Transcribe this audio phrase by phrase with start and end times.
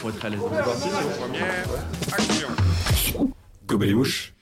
[0.00, 0.40] pour être à l'aise.
[3.66, 4.34] Gobel et mouche.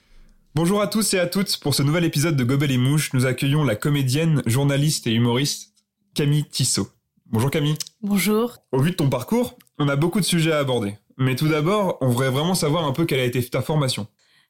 [0.54, 1.58] Bonjour à tous et à toutes.
[1.58, 5.74] Pour ce nouvel épisode de Gobel et mouche, nous accueillons la comédienne, journaliste et humoriste
[6.14, 6.88] Camille Tissot.
[7.26, 7.76] Bonjour Camille.
[8.02, 8.56] Bonjour.
[8.72, 10.94] Au vu de ton parcours, on a beaucoup de sujets à aborder.
[11.16, 14.06] Mais tout d'abord, on voudrait vraiment savoir un peu quelle a été ta formation.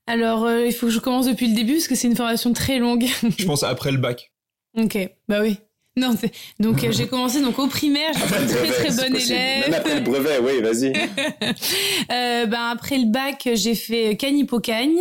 [0.06, 2.52] Alors, euh, il faut que je commence depuis le début parce que c'est une formation
[2.52, 3.06] très longue.
[3.38, 4.32] Je pense après le bac.
[4.78, 5.58] ok, bah oui.
[5.96, 9.12] Non, c'est- donc euh, j'ai commencé donc au primaire, j'étais une très très c'est bonne
[9.12, 9.32] possible.
[9.34, 9.60] élève.
[9.70, 10.92] Même après le brevet, oui, vas-y.
[12.12, 15.00] Euh, ben après le bac, j'ai fait canipocagne.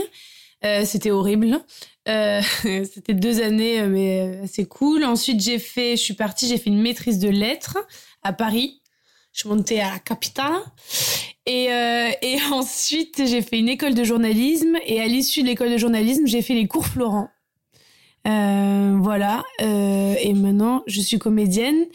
[0.65, 1.59] Euh, c'était horrible.
[2.07, 5.03] Euh, c'était deux années, euh, mais assez cool.
[5.05, 7.77] Ensuite, j'ai fait, je suis partie, j'ai fait une maîtrise de lettres
[8.23, 8.81] à Paris.
[9.31, 10.53] Je suis montée à la capitale.
[11.45, 14.75] Et, euh, et ensuite, j'ai fait une école de journalisme.
[14.85, 17.29] Et à l'issue de l'école de journalisme, j'ai fait les cours Florent.
[18.27, 19.43] Euh, voilà.
[19.61, 21.85] Euh, et maintenant, je suis comédienne.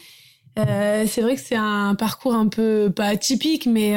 [0.57, 3.95] Euh, c'est vrai que c'est un parcours un peu pas atypique, mais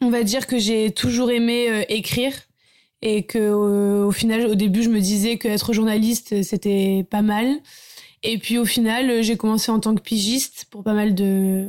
[0.00, 2.34] on va dire que j'ai toujours aimé écrire
[3.02, 7.22] et que euh, au final, au début, je me disais que être journaliste c'était pas
[7.22, 7.58] mal.
[8.22, 11.68] Et puis au final, j'ai commencé en tant que pigiste pour pas mal de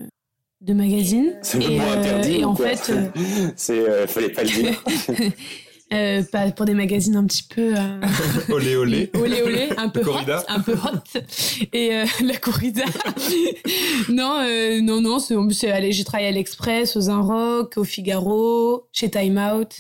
[0.61, 1.35] de magazines.
[1.41, 2.35] C'est le Et, euh, interdit.
[2.35, 3.07] et ou en quoi fait, euh,
[3.57, 4.83] c'est, fallait pas le dire.
[5.93, 7.73] euh, pas pour des magazines un petit peu.
[7.77, 7.99] euh,
[8.53, 9.11] olé olé.
[9.15, 10.43] olé olé, un peu hot, Corrida.
[10.47, 11.19] un peu hot.
[11.73, 12.83] Et euh, la corrida.
[14.09, 18.87] non, euh, non, non, c'est, c'est- allez, j'ai travaillé à l'Express, aux Rock, au Figaro,
[18.91, 19.71] chez Time Out.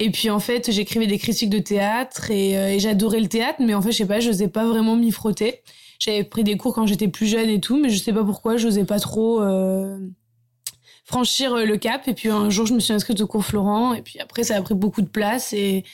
[0.00, 3.58] Et puis en fait, j'écrivais des critiques de théâtre et, euh, et j'adorais le théâtre,
[3.60, 5.60] mais en fait, je sais pas, je n'osais pas vraiment m'y frotter.
[5.98, 8.56] J'avais pris des cours quand j'étais plus jeune et tout, mais je sais pas pourquoi,
[8.56, 9.98] je n'osais pas trop euh,
[11.08, 12.06] franchir euh, le cap.
[12.06, 14.56] Et puis un jour, je me suis inscrite au cours Florent, et puis après, ça
[14.56, 15.84] a pris beaucoup de place et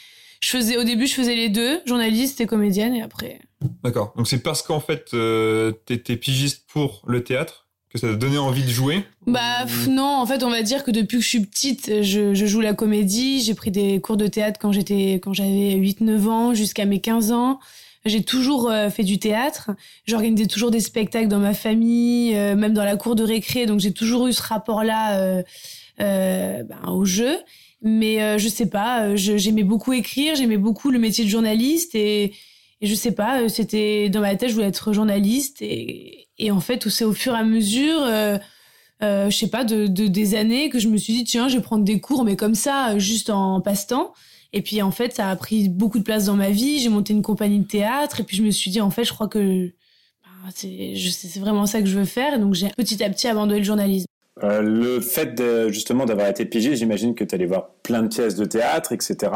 [0.41, 3.39] je faisais, au début, je faisais les deux, journaliste et comédienne, et après.
[3.83, 4.13] D'accord.
[4.17, 8.37] Donc c'est parce qu'en fait, euh, t'étais pigiste pour le théâtre que ça t'a donné
[8.37, 11.47] envie de jouer Bah non, en fait, on va dire que depuis que je suis
[11.47, 13.41] petite, je, je joue la comédie.
[13.41, 17.31] J'ai pris des cours de théâtre quand j'étais quand j'avais 8-9 ans jusqu'à mes 15
[17.31, 17.61] ans.
[18.05, 19.71] J'ai toujours euh, fait du théâtre.
[20.07, 23.67] J'organisais toujours des spectacles dans ma famille, euh, même dans la cour de récré.
[23.67, 25.43] Donc j'ai toujours eu ce rapport-là euh,
[25.99, 27.37] ben, au jeu.
[27.83, 32.33] Mais je sais pas, j'aimais beaucoup écrire, j'aimais beaucoup le métier de journaliste et,
[32.81, 36.61] et je sais pas, c'était dans ma tête, je voulais être journaliste et, et en
[36.61, 38.39] fait, c'est au fur et à mesure, euh,
[39.03, 41.57] euh, je sais pas, de, de des années que je me suis dit tiens, je
[41.57, 44.13] vais prendre des cours, mais comme ça, juste en passe-temps.
[44.57, 46.79] Et puis en fait, ça a pris beaucoup de place dans ma vie.
[46.79, 49.13] J'ai monté une compagnie de théâtre et puis je me suis dit en fait, je
[49.13, 49.67] crois que
[50.23, 52.35] bah, c'est vraiment ça que je veux faire.
[52.35, 54.07] Et donc j'ai petit à petit abandonné le journalisme.
[54.45, 58.09] Euh, le fait de, justement d'avoir été pigiste, j'imagine que tu allais voir plein de
[58.09, 59.33] pièces de théâtre, etc.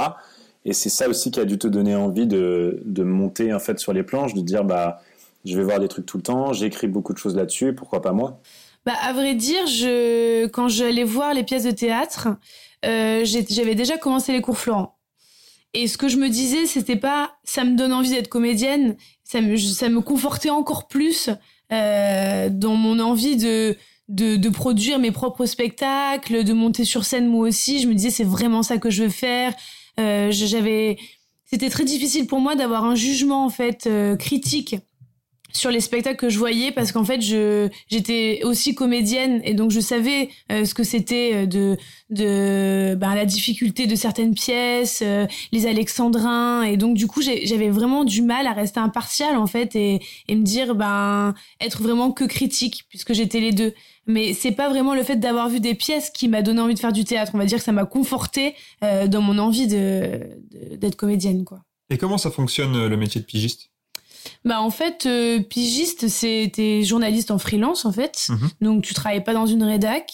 [0.64, 3.80] Et c'est ça aussi qui a dû te donner envie de, de monter en fait
[3.80, 5.00] sur les planches, de dire bah
[5.44, 8.12] je vais voir des trucs tout le temps, j'écris beaucoup de choses là-dessus, pourquoi pas
[8.12, 8.40] moi?
[8.86, 12.28] Bah, à vrai dire, je, quand j'allais voir les pièces de théâtre,
[12.84, 14.97] euh, j'avais déjà commencé les cours Florent.
[15.74, 19.40] Et ce que je me disais, c'était pas, ça me donne envie d'être comédienne, ça
[19.40, 21.28] me, ça me confortait encore plus
[21.72, 23.76] euh, dans mon envie de,
[24.08, 27.80] de, de produire mes propres spectacles, de monter sur scène moi aussi.
[27.80, 29.54] Je me disais, c'est vraiment ça que je veux faire.
[30.00, 30.96] Euh, j'avais,
[31.44, 34.76] c'était très difficile pour moi d'avoir un jugement en fait euh, critique
[35.58, 39.70] sur les spectacles que je voyais parce qu'en fait je j'étais aussi comédienne et donc
[39.70, 41.76] je savais euh, ce que c'était euh, de
[42.10, 47.68] de ben, la difficulté de certaines pièces euh, les alexandrins et donc du coup j'avais
[47.68, 52.24] vraiment du mal à rester impartiale en fait et me dire ben être vraiment que
[52.24, 53.74] critique puisque j'étais les deux.
[54.06, 56.78] Mais c'est pas vraiment le fait d'avoir vu des pièces qui m'a donné envie de
[56.78, 57.32] faire du théâtre.
[57.34, 60.20] On va dire que ça m'a conforté dans mon envie de
[60.76, 61.60] d'être comédienne quoi.
[61.90, 63.70] Et comment ça fonctionne le métier de pigiste?
[64.44, 68.26] Bah en fait, euh, pigiste, c'est t'es journaliste en freelance en fait.
[68.28, 68.50] Mhm.
[68.60, 70.12] Donc tu travailles pas dans une rédac,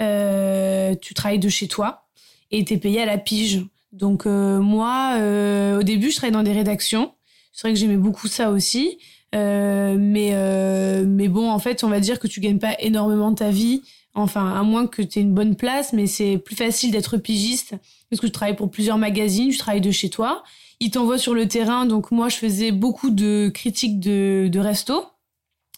[0.00, 2.06] euh, tu travailles de chez toi
[2.50, 3.64] et t'es payé à la pige.
[3.92, 7.12] Donc euh, moi, euh, au début, je travaillais dans des rédactions.
[7.52, 8.98] C'est vrai que j'aimais beaucoup ça aussi.
[9.34, 13.34] Euh, mais euh, mais bon, en fait, on va dire que tu gagnes pas énormément
[13.34, 13.82] ta vie.
[14.14, 17.74] Enfin, à moins que tu aies une bonne place, mais c'est plus facile d'être pigiste
[18.08, 20.42] parce que tu travailles pour plusieurs magazines, tu travailles de chez toi.
[20.80, 25.04] Ils t'envoient sur le terrain, donc moi je faisais beaucoup de critiques de, de resto,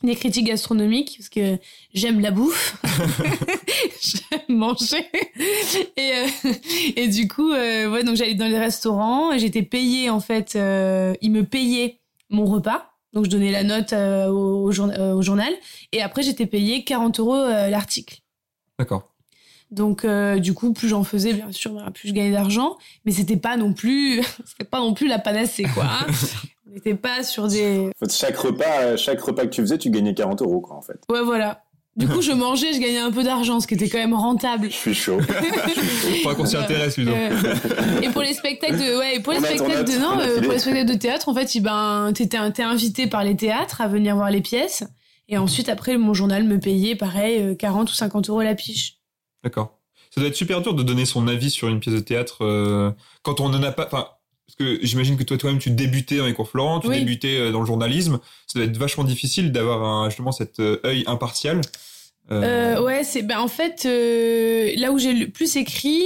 [0.03, 1.59] des critiques gastronomiques, parce que
[1.95, 2.77] j'aime la bouffe,
[4.01, 5.07] j'aime manger.
[5.97, 6.53] Et, euh,
[6.97, 10.55] et du coup, euh, ouais, donc j'allais dans les restaurants et j'étais payée en fait,
[10.57, 12.91] euh, ils me payaient mon repas.
[13.15, 15.53] Donc je donnais la note euh, au, au jour- au journal
[15.93, 18.19] et après j'étais payée 40 euros l'article.
[18.79, 19.15] D'accord.
[19.71, 23.37] Donc euh, du coup, plus j'en faisais, bien sûr, plus je gagnais d'argent, mais c'était
[23.37, 25.85] pas non plus, c'était pas non plus la panacée, quoi.
[25.85, 26.07] hein.
[26.71, 29.79] On n'était pas sur des, En fait, chaque repas, euh, chaque repas que tu faisais,
[29.79, 30.99] tu gagnais 40 euros, quoi, en fait.
[31.11, 31.63] ouais, voilà.
[31.97, 34.67] Du coup, je mangeais, je gagnais un peu d'argent, ce qui était quand même rentable.
[34.71, 35.19] Je suis chaud.
[36.23, 37.11] Faudra qu'on s'y intéresse, Ludo.
[37.11, 40.23] Euh, et pour les spectacles de, ouais, et pour les On spectacles de, non, a
[40.23, 43.35] euh, pour les spectacles de théâtre, en fait, il- ben, t'étais, t'es invité par les
[43.35, 44.85] théâtres à venir voir les pièces.
[45.29, 48.98] Et ensuite, après, mon journal me payait, pareil, euh, 40 ou 50 euros la piche.
[49.49, 49.79] D'accord.
[50.11, 52.91] Ça doit être super dur de donner son avis sur une pièce de théâtre euh,
[53.23, 53.87] quand on n'en a pas.
[53.87, 54.09] Enfin,
[54.47, 56.99] parce que j'imagine que toi, toi-même, tu débutais dans les cours Florent, tu Oui.
[56.99, 58.19] débutais euh, dans le journalisme.
[58.47, 61.61] Ça doit être vachement difficile d'avoir justement cet euh, œil impartial.
[62.31, 66.05] Euh, Euh, ouais, c'est ben en fait euh, là où j'ai le plus écrit,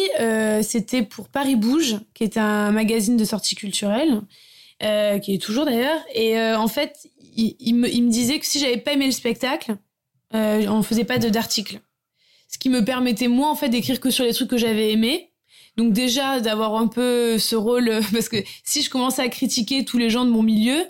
[0.63, 4.21] c'était pour Paris Bouge, qui est un magazine de sortie culturelle,
[4.81, 6.01] qui est toujours d'ailleurs.
[6.15, 9.13] Et en fait, il, il me, il me disait que si j'avais pas aimé le
[9.13, 9.77] spectacle,
[10.33, 11.81] on faisait pas de d'article.
[12.53, 15.31] Ce qui me permettait moi en fait d'écrire que sur les trucs que j'avais aimés.
[15.77, 19.99] Donc déjà d'avoir un peu ce rôle parce que si je commençais à critiquer tous
[19.99, 20.85] les gens de mon milieu,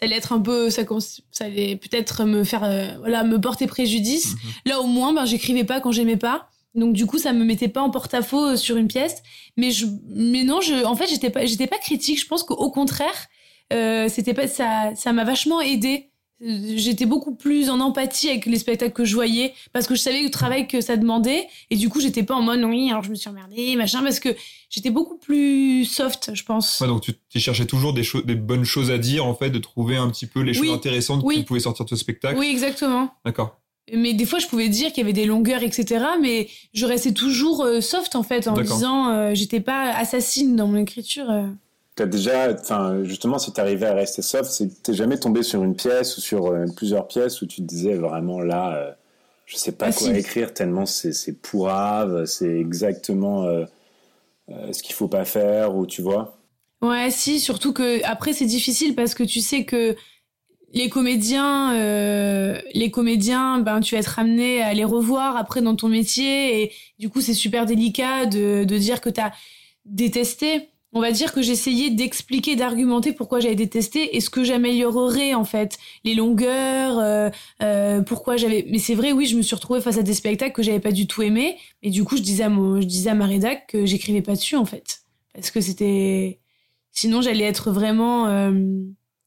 [0.00, 0.82] ça allait être un peu ça,
[1.30, 4.34] ça allait peut-être me faire euh, voilà me porter préjudice.
[4.34, 4.50] mhm.
[4.66, 6.48] Là, au moins, ben, j'écrivais pas quand j'aimais pas.
[6.74, 9.22] Donc, du coup, ça me mettait pas en porte-à-faux euh, sur une pièce.
[9.56, 12.20] Mais je, mais non, je, en fait, j'étais pas, j'étais pas critique.
[12.20, 13.26] Je pense qu'au contraire,
[13.72, 16.09] euh, c'était pas, ça, ça m'a vachement aidé.
[16.42, 20.22] J'étais beaucoup plus en empathie avec les spectacles que je voyais parce que je savais
[20.22, 23.10] le travail que ça demandait et du coup j'étais pas en mode oui alors je
[23.10, 24.30] me suis emmerdée machin parce que
[24.70, 28.36] j'étais beaucoup plus soft je pense Ouais, donc tu, tu cherchais toujours des, choses, des
[28.36, 31.36] bonnes choses à dire, en fait, de trouver un petit peu les choses intéressantes Oui.
[31.36, 32.38] qui pouvaient sortir de ce spectacle.
[32.38, 33.58] oui exactement D'accord.
[33.92, 37.12] mais des fois je pouvais dire qu'il y avait des longueurs etc mais je restais
[37.12, 41.46] toujours euh, soft en fait en disant euh, j'étais pas assassine dans mon écriture euh.
[42.00, 45.76] T'as déjà, enfin, justement, si t'arrivais à rester soft, c'est t'es jamais tombé sur une
[45.76, 48.92] pièce ou sur euh, plusieurs pièces où tu te disais vraiment là, euh,
[49.46, 50.16] je sais pas Ah, quoi si.
[50.16, 53.66] écrire tellement c'est c'est pourrave, c'est exactement euh,
[54.50, 56.38] euh, ce qu'il faut pas faire ou tu vois.
[56.82, 59.96] ouais si surtout que après c'est difficile parce que tu sais que
[60.72, 61.74] les comédiens
[62.74, 66.72] les comédiens ben tu vas être amené à les revoir après dans ton métier et
[66.98, 69.32] du coup c'est super délicat de, de dire que t'as
[69.84, 75.34] détesté on va dire que j'essayais d'expliquer, d'argumenter pourquoi j'avais détesté et ce que j'améliorerais
[75.34, 77.30] en fait, les longueurs, euh,
[77.62, 78.66] euh, pourquoi j'avais.
[78.68, 80.92] Mais c'est vrai, oui, je me suis retrouvée face à des spectacles que j'avais pas
[80.92, 83.66] du tout aimés, et du coup, je disais à mon, je disais à ma rédac
[83.68, 85.02] que j'écrivais pas dessus en fait,
[85.32, 86.40] parce que c'était,
[86.90, 88.52] sinon j'allais être vraiment, euh,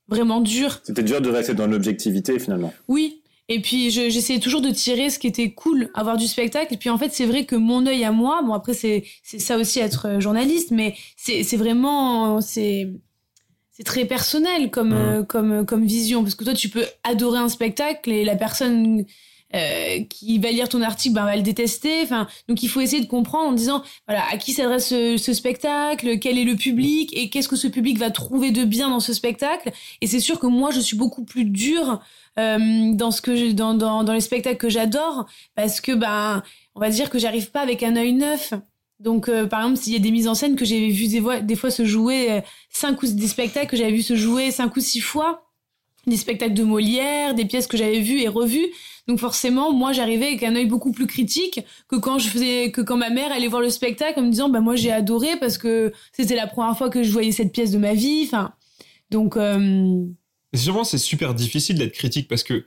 [0.09, 0.81] vraiment dur.
[0.83, 2.73] C'était dur de rester dans l'objectivité finalement.
[2.87, 3.22] Oui.
[3.49, 6.73] Et puis je- j'essayais toujours de tirer ce qui était cool, avoir du spectacle.
[6.73, 9.57] Et puis en fait, c'est vrai que mon œil à moi, bon après c'est ça
[9.57, 12.89] aussi être euh, journaliste, mais c'est vraiment c'est
[13.71, 17.49] c'est très personnel comme euh, comme comme vision parce que toi tu peux adorer un
[17.49, 19.03] spectacle et la personne
[19.55, 22.01] euh, qui va lire ton article ben, va le détester.
[22.03, 26.19] Enfin, donc il faut essayer de comprendre en disant voilà à qui s'adresse ce, spectacle,
[26.19, 29.13] quel est le public et qu'est-ce que ce public va trouver de bien dans ce
[29.13, 29.71] spectacle.
[30.01, 32.01] Et c'est sûr que moi je suis beaucoup plus dure
[32.39, 36.41] euh, dans ce que dans, dans dans les spectacles que j'adore parce que ben
[36.75, 38.53] on va dire que j'arrive pas avec un œil neuf.
[38.99, 41.41] Donc euh, par exemple s'il y a des mises en scène que j'ai vu des
[41.41, 44.75] des fois se jouer euh, cinq ou des spectacles que j'avais vu se jouer cinq
[44.75, 45.43] ou six fois
[46.07, 48.67] des spectacles de Molière, des pièces que j'avais vues et revues.
[49.07, 52.81] Donc forcément, moi j'arrivais avec un œil beaucoup plus critique que quand je faisais que
[52.81, 55.57] quand ma mère allait voir le spectacle en me disant bah moi j'ai adoré parce
[55.57, 58.23] que c'était la première fois que je voyais cette pièce de ma vie.
[58.25, 58.53] Enfin
[59.11, 60.03] donc euh,
[60.53, 62.65] sûrement, c'est super difficile d'être critique parce que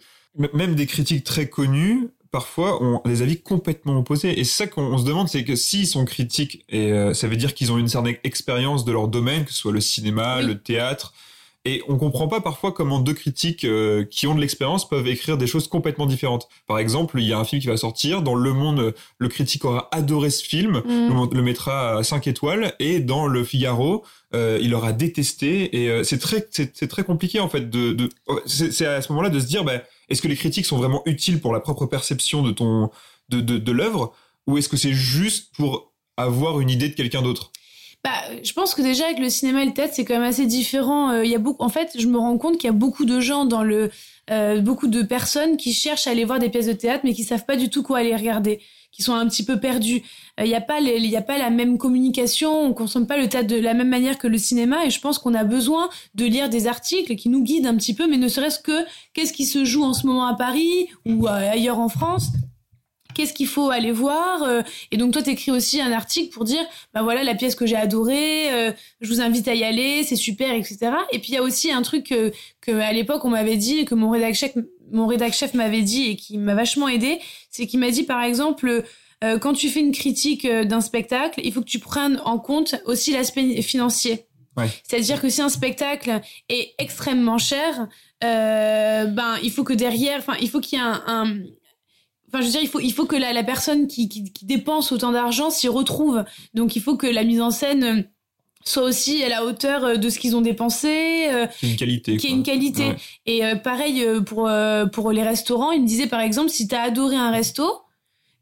[0.52, 4.38] même des critiques très connus, parfois, ont des avis complètement opposés.
[4.38, 7.28] Et c'est ça qu'on on se demande, c'est que s'ils sont critiques, et euh, ça
[7.28, 10.38] veut dire qu'ils ont une certaine expérience de leur domaine, que ce soit le cinéma,
[10.40, 10.46] Oui.
[10.46, 11.14] le théâtre,
[11.66, 15.36] et on comprend pas parfois comment deux critiques euh, qui ont de l'expérience peuvent écrire
[15.36, 16.48] des choses complètement différentes.
[16.66, 19.64] Par exemple, il y a un film qui va sortir, dans Le Monde, le critique
[19.64, 21.08] aura adoré ce film, Mm.
[21.30, 24.04] le, le mettra à 5 étoiles, et dans Le Figaro,
[24.34, 28.08] euh, il aura détesté, et euh, c'est très, c'est très compliqué en fait de, de
[28.46, 31.02] c'est c'est à ce moment-là de se dire, bah, est-ce que les critiques sont vraiment
[31.04, 32.90] utiles pour la propre perception de ton,
[33.28, 34.12] de, de, de l'œuvre,
[34.46, 37.50] ou est-ce que c'est juste pour avoir une idée de quelqu'un d'autre?
[38.06, 38.12] Bah,
[38.44, 41.10] je pense que déjà avec le cinéma et le théâtre, c'est quand même assez différent.
[41.10, 43.04] Euh, Il y a beaucoup, en fait, je me rends compte qu'il y a beaucoup
[43.04, 43.90] de gens dans le,
[44.30, 47.24] euh, beaucoup de personnes qui cherchent à aller voir des pièces de théâtre, mais qui
[47.24, 48.60] savent pas du tout quoi aller regarder,
[48.92, 50.04] qui sont un petit peu perdus.
[50.38, 53.16] Euh, Il n'y a pas, il y a pas la même communication, on consomme pas
[53.18, 55.90] le théâtre de la même manière que le cinéma, et je pense qu'on a besoin
[56.14, 58.84] de lire des articles qui nous guident un petit peu, mais ne serait-ce que
[59.14, 62.28] qu'est-ce qui se joue en ce moment à Paris ou ailleurs en France.
[63.16, 66.60] Qu'est-ce qu'il faut aller voir euh, Et donc toi, t'écris aussi un article pour dire
[66.92, 70.16] bah voilà la pièce que j'ai adorée, euh, je vous invite à y aller, c'est
[70.16, 70.78] super, etc.
[71.12, 72.30] Et puis il y a aussi un truc que,
[72.60, 74.52] que à l'époque on m'avait dit, que mon rédac chef,
[74.92, 77.18] mon rédac chef m'avait dit et qui m'a vachement aidé,
[77.50, 78.84] c'est qu'il m'a dit par exemple
[79.24, 82.74] euh, quand tu fais une critique d'un spectacle, il faut que tu prennes en compte
[82.84, 84.26] aussi l'aspect financier.
[84.58, 84.68] Ouais.
[84.84, 86.20] C'est-à-dire que si un spectacle
[86.50, 87.88] est extrêmement cher,
[88.24, 91.36] euh, ben il faut que derrière, enfin il faut qu'il y ait un, un
[92.36, 94.44] Enfin, je veux dire, il faut, il faut que la, la personne qui, qui, qui
[94.44, 96.22] dépense autant d'argent s'y retrouve.
[96.52, 98.02] Donc, il faut que la mise en scène euh,
[98.62, 102.16] soit aussi à la hauteur euh, de ce qu'ils ont dépensé, euh, C'est une qualité.
[102.18, 102.36] qui ait quoi.
[102.36, 102.88] une qualité.
[102.88, 102.96] Ouais.
[103.24, 104.50] Et pareil pour
[104.92, 107.64] pour les restaurants, il me disait par exemple si t'as adoré un resto,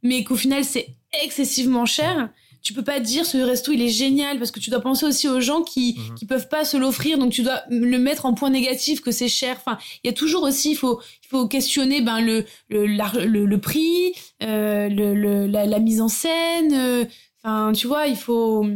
[0.02, 2.30] mais qu'au final c'est excessivement cher,
[2.64, 5.28] tu peux pas dire ce resto il est génial parce que tu dois penser aussi
[5.28, 6.14] aux gens qui Mhm.
[6.16, 9.28] qui peuvent pas se l'offrir, donc tu dois le mettre en point négatif que c'est
[9.28, 9.56] cher.
[9.58, 13.44] Enfin, il y a toujours aussi il faut il faut questionner ben le le le,
[13.46, 16.72] le prix, euh, le, le la, la mise en scène.
[16.72, 17.04] euh,
[17.46, 18.66] Enfin, tu vois, il faut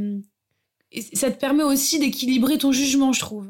[0.93, 3.47] et ça te permet aussi d'équilibrer ton jugement, je trouve.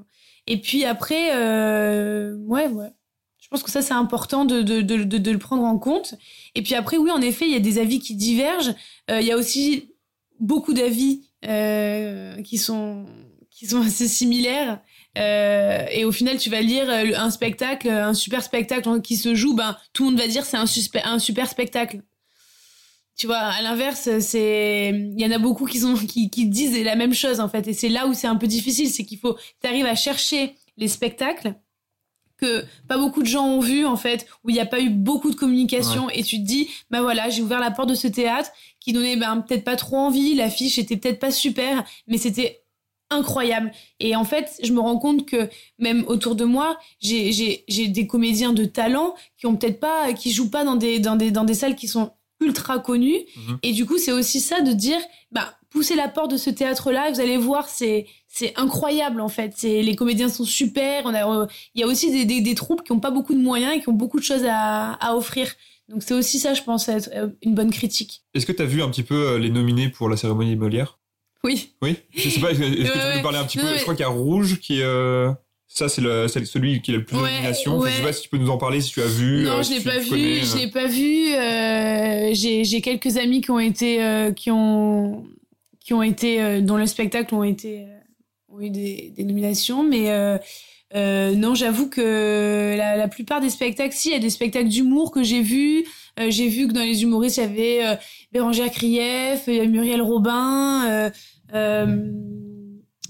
[0.47, 2.93] Et puis après, euh, ouais, ouais.
[3.41, 6.15] Je pense que ça, c'est important de, de, de, de, de le prendre en compte.
[6.55, 8.75] Et puis après, oui, en effet, il y a des avis qui divergent.
[9.11, 9.89] Euh, il y a aussi
[10.41, 13.07] beaucoup d'avis euh, qui, sont,
[13.51, 14.81] qui sont assez similaires.
[15.17, 19.35] Euh, et au final, tu vas lire euh, un spectacle, un super spectacle qui se
[19.35, 20.67] joue, ben, tout le monde va dire c'est un,
[21.05, 22.03] un super spectacle.
[23.17, 26.81] Tu vois, à l'inverse, c'est, il y en a beaucoup qui sont, qui, qui disent
[26.85, 27.67] la même chose, en fait.
[27.67, 30.55] Et c'est là où c'est un peu difficile, c'est qu'il faut, tu arrives à chercher
[30.77, 31.55] les spectacles
[32.39, 34.89] que pas beaucoup de gens ont vu, en fait, où il n'y a pas eu
[34.89, 38.09] beaucoup de communication, et tu te dis, bah voilà, j'ai ouvert la porte de ce
[38.09, 42.63] théâtre, qui donnait, ben, peut-être pas trop envie, l'affiche était peut-être pas super, mais c'était
[43.11, 43.73] incroyable.
[44.01, 48.53] Et en fait, je me rends compte que même autour de moi, j'ai, des comédiens
[48.53, 51.55] de talent qui ont peut-être pas, qui jouent pas dans des, dans des, dans des
[51.55, 53.21] salles qui sont ultra connues.
[53.37, 53.59] Mhm.
[53.63, 55.01] Et du coup, c'est aussi ça de dire,
[55.33, 59.53] bah, poussez la porte de ce théâtre-là, vous allez voir, c'est, c'est incroyable, en fait.
[59.57, 61.03] C'est, les comédiens sont super.
[61.05, 63.35] On a, euh, il y a aussi des, des, des troupes qui ont pas beaucoup
[63.35, 65.53] de moyens et qui ont beaucoup de choses à, à offrir.
[65.89, 68.23] Donc c'est aussi ça, je pense, être euh, une bonne critique.
[68.35, 70.99] Est-ce que tu as vu un petit peu euh, les nominés pour la cérémonie Molière?
[71.45, 71.71] Oui.
[71.83, 71.97] Oui?
[72.15, 73.71] Je sais pas, est-ce que tu peux nous parler un petit Non, peu?
[73.71, 74.83] Mais- Je crois qu'il y a Rouge qui est.
[74.85, 75.31] euh,
[75.67, 76.01] Ça, c'est
[76.47, 77.85] celui qui a le plus Ouais, de nominations.
[77.87, 79.45] Je sais pas si tu peux nous en parler, si tu as vu.
[79.45, 80.09] Non, euh, je l'ai pas vu.
[80.45, 81.33] Je l'ai pas vu.
[81.35, 85.25] Euh, j'ai j'ai quelques amis qui ont été euh, qui ont
[85.89, 87.99] qui ont été euh, dont le spectacle ont été euh,
[88.51, 90.11] ont eu des, nominations, mais
[90.95, 95.11] euh, non, j'avoue que la, plupart des spectacles, si, il y a des spectacles d'humour
[95.11, 95.85] que j'ai vus.
[96.19, 97.97] Euh, j'ai vu que dans les humoristes, il y avait euh,
[98.33, 101.11] Bérangère Krief, il y a Muriel Robin.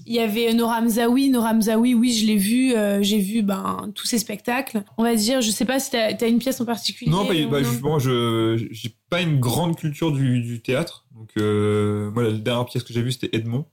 [0.09, 1.29] Il y avait Nora Mzaoui.
[1.29, 2.73] Nora Mzaoui, oui, je l'ai vu.
[2.73, 4.83] euh, j'ai vu ben, tous ces spectacles.
[4.97, 7.11] On va dire, je sais pas si t'as as une pièce en particulier.
[7.11, 11.05] Non, ou bah, justement, je j'ai pas une grande culture du, du théâtre.
[11.15, 13.65] Donc, euh, moi, la dernière pièce que j'ai vue, c'était Edmond,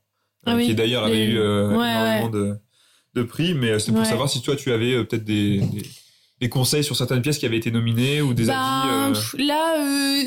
[0.45, 2.57] Ah euh, oui, qui d'ailleurs avait eu euh, Ouais, énormément de,
[3.15, 3.55] de prix.
[3.55, 4.07] Mais euh, c'est pour Ouais.
[4.07, 5.83] savoir si toi, tu avais peut-être des, des,
[6.43, 9.19] des conseils sur certaines pièces qui avaient été nominées ou des Ben, avis.
[9.39, 10.23] euh, Là, euh,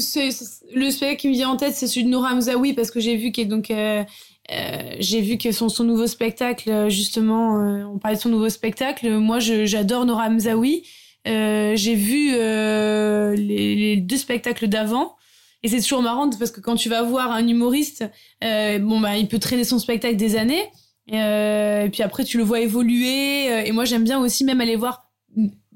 [0.73, 3.15] le spectacle qui me vient en tête, c'est celui de Nora Mzaoui parce que j'ai
[3.15, 4.03] vu que donc euh,
[4.51, 8.49] euh, j'ai vu que son, nouveau spectacle, euh, justement, euh, on parlait de son nouveau
[8.49, 9.09] spectacle.
[9.17, 10.83] Moi, j'adore Nora Mzaoui.
[11.25, 15.15] J'ai vu les, les deux spectacles d'avant.
[15.61, 18.05] Et c'est toujours marrant parce que quand tu vas voir un humoriste,
[18.41, 20.63] bon bah il peut traîner son spectacle des années,
[21.07, 23.67] et puis après tu le vois évoluer.
[23.67, 25.11] et moi j'aime bien aussi même aller voir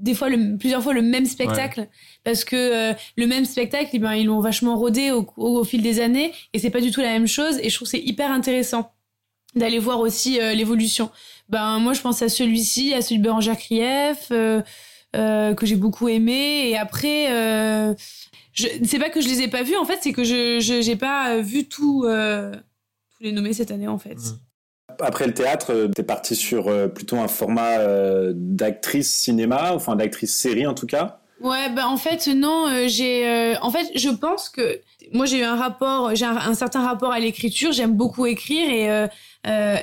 [0.03, 1.87] des fois le, plusieurs fois le même spectacle
[2.23, 5.63] parce que euh, le même spectacle, eh ben, ils l'ont vachement rodé au, au, au
[5.63, 7.57] fil des années et c'est pas du tout la même chose.
[7.63, 8.91] Et je trouve c'est hyper intéressant
[9.55, 11.09] d'aller voir aussi euh, l'évolution.
[11.49, 14.27] Ben moi je pense à celui-ci, à celui de Bérangère Krief.
[14.31, 14.61] Euh,
[15.15, 17.93] euh, que j'ai beaucoup aimé et après euh,
[18.51, 20.95] je c'est pas que je les ai pas vus en fait c'est que je j'ai
[20.95, 22.51] pas euh, vu tout euh,
[23.15, 24.39] tous les nommés cette année en fait Mhm.
[24.99, 29.95] Après le théâtre, euh, t'es parti sur euh, plutôt un format euh, d'actrice cinéma, enfin
[29.95, 31.19] d'actrice série en tout cas.
[31.41, 34.79] Ouais, bah en fait non, j'ai en fait je pense que
[35.11, 39.09] moi j'ai eu un rapport, j'ai un, certain rapport à l'écriture, j'aime beaucoup écrire et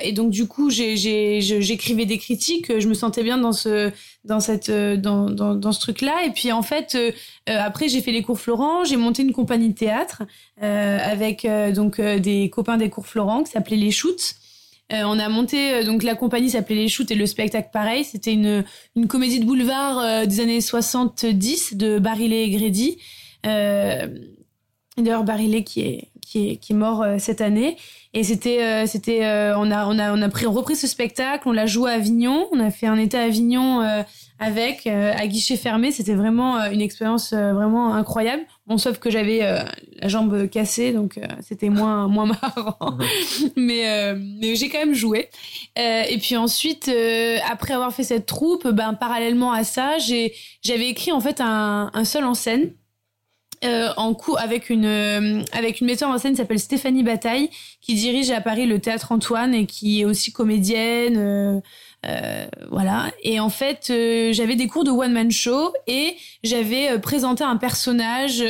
[0.01, 3.91] et donc du coup j'écrivais des critiques, je me sentais bien dans ce
[4.25, 6.97] dans cette dans dans, ce truc là et puis en fait
[7.45, 10.23] après j'ai fait les cours Florent, j'ai monté une compagnie de théâtre
[10.59, 14.40] avec donc des copains des cours Florent qui s'appelait les Shoots.
[14.93, 18.03] Euh, on a monté euh, donc la compagnie s'appelait les Shoots et le spectacle pareil,
[18.03, 22.97] c'était une une comédie de boulevard euh, des années 70 de Barillet et Grédy.
[24.97, 27.75] D'ailleurs, Barillet qui est, qui est, qui est mort euh, cette année.
[28.13, 31.47] Et c'était, euh, c'était, euh, on a, on a, on a pris, repris ce spectacle,
[31.47, 33.81] on l'a joué à Avignon, on a fait un été à Avignon
[34.39, 35.91] avec, à guichet fermé.
[35.91, 38.43] C'était vraiment une expérience vraiment incroyable.
[38.67, 42.97] Bon, sauf que j'avais la jambe cassée, donc c'était moins, moins marrant.
[43.55, 45.29] mais, mais j'ai quand même joué.
[45.77, 46.91] Et puis ensuite,
[47.49, 51.91] après avoir fait cette troupe, ben parallèlement à ça, j'ai j'avais écrit en fait un,
[51.93, 52.71] un seul en scène.
[53.63, 57.51] Euh, en coup avec une euh, avec une metteuse en scène qui s'appelle Stéphanie Bataille
[57.79, 61.61] qui dirige à Paris le théâtre Antoine et qui est aussi comédienne euh,
[62.07, 66.89] euh, voilà et en fait euh, j'avais des cours de one man show et j'avais
[66.89, 68.43] euh, présenté un personnage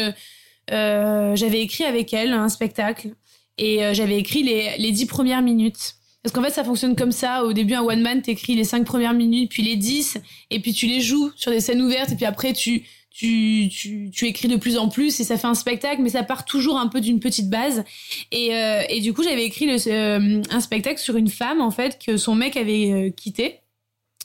[0.70, 3.10] j'avais écrit avec elle un spectacle
[3.58, 5.96] et j'avais écrit les, les dix premières minutes.
[6.24, 7.44] Parce qu'en fait, ça fonctionne comme ça.
[7.44, 10.18] Au début, un one man, t'écris les cinq premières minutes, puis les dix,
[10.52, 14.12] et puis tu les joues sur des scènes ouvertes, et puis après, tu, tu, tu,
[14.14, 16.78] tu écris de plus en plus, et ça fait un spectacle, mais ça part toujours
[16.78, 17.84] un peu d'une petite base.
[18.32, 21.72] Et, euh, et du coup, j'avais écrit le, euh, un spectacle sur une femme, en
[21.72, 23.56] fait, que son mec avait euh, quitté,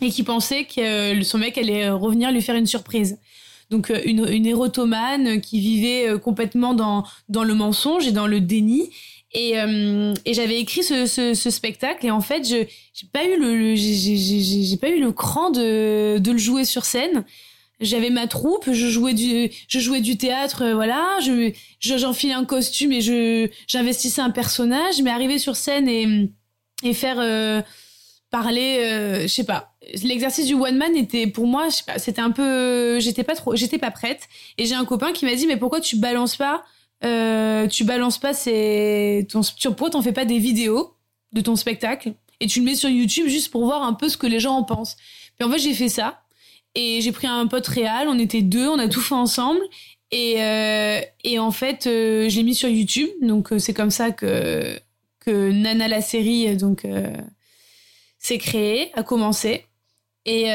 [0.03, 3.19] et qui pensait que son mec allait revenir lui faire une surprise.
[3.71, 8.91] Donc une, une érotomane qui vivait complètement dans, dans le mensonge et dans le déni
[9.33, 12.65] et, euh, et j'avais écrit ce, ce, spectacle et en fait, je
[12.95, 17.25] j'ai pas eu le, j'ai pas eu le cran de, de le jouer sur scène.
[17.81, 21.19] J'avais ma troupe, je jouais du, je jouais du théâtre, euh, voilà.
[21.21, 25.03] Je, j'enfilais un costume et je, j'investissais un personnage.
[25.03, 26.31] Mais arriver sur scène et,
[26.83, 27.61] et faire euh,
[28.31, 29.75] parler, euh, je sais pas.
[30.03, 33.35] L'exercice du one man était pour moi, je sais pas, c'était un peu, j'étais pas
[33.35, 34.23] trop, j'étais pas prête.
[34.57, 36.65] Et j'ai un copain qui m'a dit mais pourquoi tu balances pas
[37.05, 40.95] euh, tu balances pas ces ton pourquoi t'en fais pas des vidéos
[41.33, 44.17] de ton spectacle et tu le mets sur YouTube juste pour voir un peu ce
[44.17, 44.97] que les gens en pensent.
[45.39, 46.23] Puis en fait j'ai fait ça
[46.75, 49.61] et j'ai pris un pote réel, on était deux, on a tout fait ensemble
[50.11, 53.09] et euh, et en fait euh, je l'ai mis sur YouTube.
[53.23, 54.79] Donc euh, c'est comme ça que
[55.21, 56.87] que Nana la série donc
[58.19, 59.67] s'est créée, a commencé.
[60.25, 60.47] Et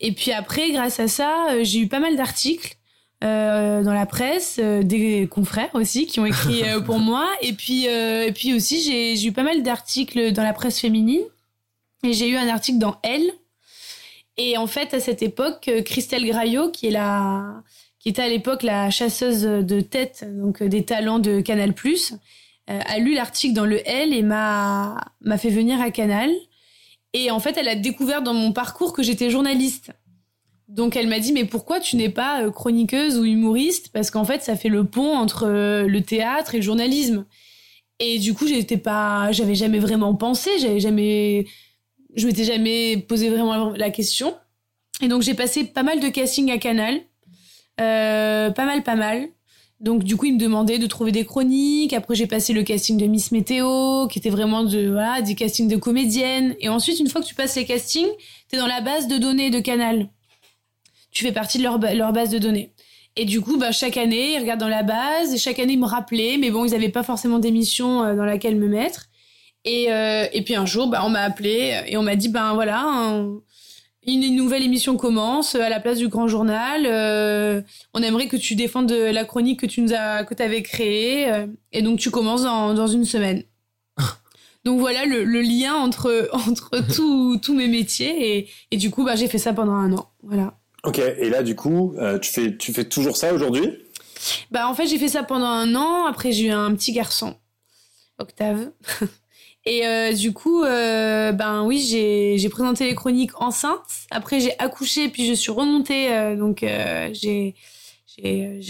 [0.00, 2.76] et puis après grâce à ça j'ai eu pas mal d'articles
[3.22, 7.28] euh, dans la presse, euh, des confrères aussi qui ont écrit euh, pour moi.
[7.40, 11.22] Et puis, et puis aussi, j'ai eu pas mal d'articles dans la presse féminine.
[12.04, 13.30] Et j'ai eu un article dans Elle.
[14.36, 17.62] Et en fait, à cette époque, Christelle Graillot, qui est la,
[18.00, 21.74] qui était à l'époque la chasseuse de tête, donc des talents de Canal+,
[22.66, 26.30] a lu l'article dans le L et m'a m'a fait venir à Canal.
[27.12, 29.92] Et en fait, elle a découvert dans mon parcours que j'étais journaliste.
[30.72, 33.90] Donc elle m'a dit mais pourquoi tu n'es pas euh, chroniqueuse ou humoriste?
[33.92, 37.26] Parce qu'en fait ça fait le pont entre euh, le théâtre et le journalisme.
[38.00, 41.46] Et du coup j'étais pas j'avais jamais vraiment pensé, j'avais jamais
[42.16, 44.34] je m'étais jamais posé vraiment la question.
[45.02, 47.00] Et donc j'ai passé pas mal de casting à Canal.
[47.78, 49.28] Euh, pas mal pas mal.
[49.80, 51.92] Donc du coup, il me demandait de trouver des chroniques.
[51.92, 55.66] Après, j'ai passé le casting de Miss Météo, qui était vraiment de voilà, des castings
[55.66, 56.54] de comédiennes.
[56.60, 58.06] Et ensuite, une fois que tu passes les castings,
[58.48, 60.08] t'es dans la base de données de Canal
[61.12, 62.72] tu fais partie de leur, leur base de données.
[63.16, 65.78] Et du coup, bah, chaque année, ils regardent dans la base, et chaque année, ils
[65.80, 69.08] me rappelaient, mais bon, ils n'avaient pas forcément d'émission euh, dans laquelle me mettre.
[69.64, 72.54] Et, euh, et puis un jour, bah, on m'a appelé et on m'a dit, ben
[72.54, 73.22] voilà,
[74.04, 76.84] une nouvelle émission commence à la place du grand journal.
[76.86, 77.62] Euh,
[77.94, 81.30] on aimerait que tu défendes la chronique que tu nous as, que avais créée.
[81.70, 83.44] et donc, tu commences dans, dans une semaine.
[84.64, 86.70] donc voilà le, le, lien entre, entre
[87.40, 88.38] tous mes métiers.
[88.38, 90.08] Et, et du coup, bah, j'ai fait ça pendant un an.
[90.24, 90.54] Voilà.
[90.84, 93.78] Ok, et là du coup, euh, tu, fais, tu fais toujours ça aujourd'hui?
[94.50, 97.36] Bah en fait j'ai fait ça pendant un an, après j'ai eu un petit garçon,
[98.18, 98.72] Octave.
[99.64, 101.78] et euh, du coup, euh, ben oui,
[102.36, 106.64] j'ai présenté les chroniques enceintes, après j'ai accouché, puis je suis remontée, donc
[107.12, 107.54] j'ai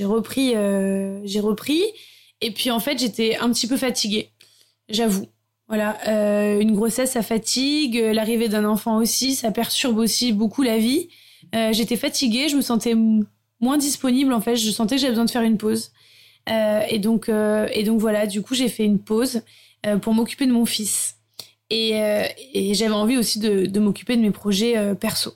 [0.04, 0.50] repris,
[1.24, 1.82] j'ai repris,
[2.42, 4.32] et puis en fait j'étais un petit peu fatiguée,
[4.90, 5.28] j'avoue.
[5.68, 5.96] Voilà,
[6.60, 11.08] une grossesse ça fatigue, l'arrivée d'un enfant aussi, ça perturbe aussi beaucoup la vie.
[11.54, 12.94] Euh, j'étais fatiguée, je me sentais
[13.60, 15.92] moins disponible en fait, je sentais que j'avais besoin de faire une pause.
[16.50, 19.42] Euh, et donc euh, et donc voilà, du coup j'ai fait une pause
[20.00, 21.16] pour m'occuper de mon fils.
[21.70, 21.92] Et,
[22.74, 25.32] j'avais envie aussi de, de m'occuper de mes projets perso.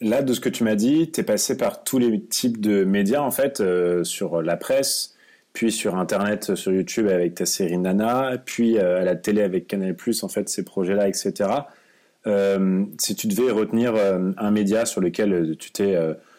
[0.00, 2.84] Là, de ce que tu m'as dit, tu es passé par tous les types de
[2.84, 3.60] médias, en fait,
[4.04, 5.16] sur la presse,
[5.52, 9.96] puis sur Internet, sur YouTube avec ta série Nana, puis à la télé avec Canal+,
[10.22, 11.48] en fait, ces projets-là, etc.
[12.26, 15.96] Euh, si tu devais retenir euh, un média sur lequel euh, tu t'es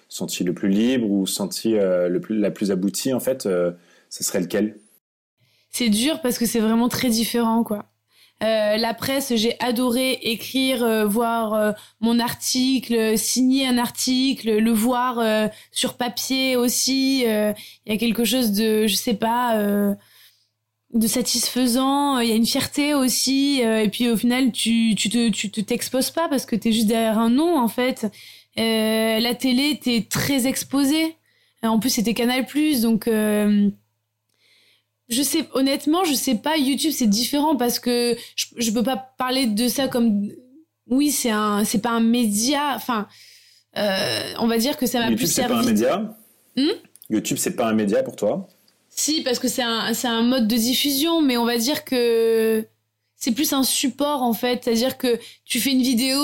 [0.07, 4.77] senti le plus libre ou senti la plus aboutie, en fait, ce serait lequel?
[5.71, 7.85] C'est dur parce que c'est vraiment très différent, quoi.
[8.41, 16.57] La presse, j'ai adoré écrire, voir mon article, signer un article, le voir sur papier
[16.57, 17.21] aussi.
[17.21, 17.55] Il
[17.87, 19.95] y a quelque chose de, je sais pas,
[20.93, 25.09] de satisfaisant, il y a une fierté aussi, euh, et puis au final tu tu
[25.09, 28.05] te tu te t'exposes pas parce que t'es juste derrière un nom en fait.
[28.59, 31.15] Euh, la télé t'es très exposé.
[31.63, 33.69] En plus c'était Canal Plus donc euh,
[35.09, 38.97] je sais honnêtement je sais pas YouTube c'est différent parce que je, je peux pas
[39.17, 40.29] parler de ça comme
[40.89, 43.07] oui c'est un c'est pas un média enfin
[43.75, 45.55] on va dire que ça m'a plus servi.
[45.55, 46.17] YouTube c'est pas un média?
[46.55, 46.77] Hmm?
[47.09, 48.47] YouTube c'est pas un média pour toi?
[48.95, 52.67] Si, parce que c'est un, un mode de diffusion, mais on va dire que
[53.15, 54.63] c'est plus un support en fait.
[54.63, 56.19] C'est-à-dire que tu fais une vidéo,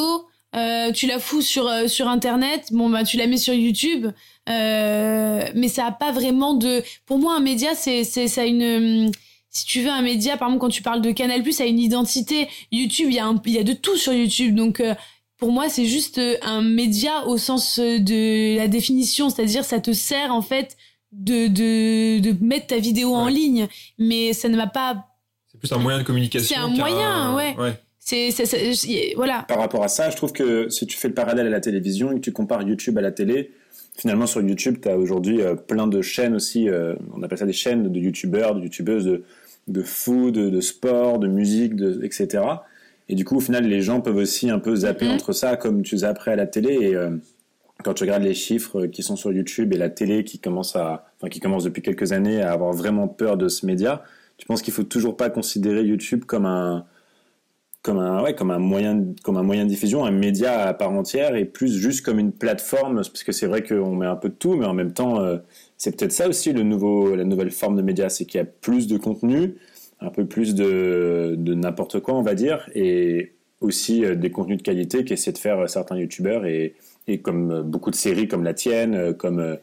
[0.56, 4.08] euh, tu la fous sur, euh, sur Internet, bon bah tu la mets sur YouTube,
[4.50, 6.84] Euh, mais ça a pas vraiment de.
[7.06, 9.12] Pour moi, un média, c'est c'est ça a une.
[9.52, 11.80] Si tu veux un média, par exemple, quand tu parles de Canal+, ça a une
[11.80, 12.48] identité.
[12.72, 14.80] YouTube, il y a un, y a de tout sur YouTube, donc.
[14.80, 14.96] euh,
[15.38, 20.34] pour moi, c'est juste un média au sens de la définition, c'est-à-dire ça te sert
[20.34, 20.76] en fait
[21.12, 23.68] de, de, de mettre ta vidéo en ligne,
[23.98, 25.06] mais ça ne m'a pas.
[25.52, 26.56] C'est plus un moyen de communication.
[26.56, 27.56] C'est un qu'un- moyen, ouais.
[28.00, 29.44] C'est, c'est, c'est- c'est- voilà.
[29.48, 32.12] Par rapport à ça, je trouve que si tu fais le parallèle à la télévision
[32.12, 33.52] et que tu compares YouTube à la télé,
[33.98, 37.46] finalement sur YouTube, tu as aujourd'hui euh, plein de chaînes aussi, euh, on appelle ça
[37.46, 39.24] des chaînes de YouTubeurs, de YouTubeuses de,
[39.68, 42.44] de food, de, de sport, de musique, de, etc.
[43.10, 45.12] Et du coup, au final, les gens peuvent aussi un peu zapper Mhm.
[45.14, 46.74] entre ça, comme tu zapperais à la télé.
[46.82, 47.12] Et euh,
[47.84, 51.06] quand tu regardes les chiffres qui sont sur YouTube et la télé qui commence à,
[51.18, 54.04] enfin, qui commence depuis quelques années à avoir vraiment peur de ce média,
[54.38, 56.86] tu penses qu'il faut toujours pas considérer YouTube comme un,
[57.82, 60.92] comme un, ouais, comme un moyen, comme un moyen de diffusion, un média à part
[60.92, 64.30] entière et plus juste comme une plateforme, parce que c'est vrai qu'on met un peu
[64.30, 65.38] de tout, mais en même temps, euh,
[65.78, 68.46] c'est peut-être ça aussi le nouveau, la nouvelle forme de média, c'est qu'il y a
[68.46, 69.56] plus de contenu,
[70.02, 74.58] un peu plus de, de n'importe quoi, on va dire, et aussi euh, des contenus
[74.58, 76.76] de qualité qu'essaient de faire euh, certains youtubeurs et,
[77.10, 79.56] et comme euh, beaucoup de séries comme la tienne, euh, comme euh,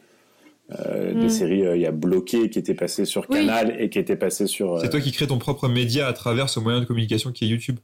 [0.79, 1.19] euh, Mm.
[1.21, 3.37] des séries, euh, il y a Bloqué qui était passé sur Oui.
[3.39, 4.75] Canal et qui était passé sur.
[4.75, 7.45] euh, C'est toi qui crées ton propre média à travers ce moyen de communication qui
[7.45, 7.79] est YouTube.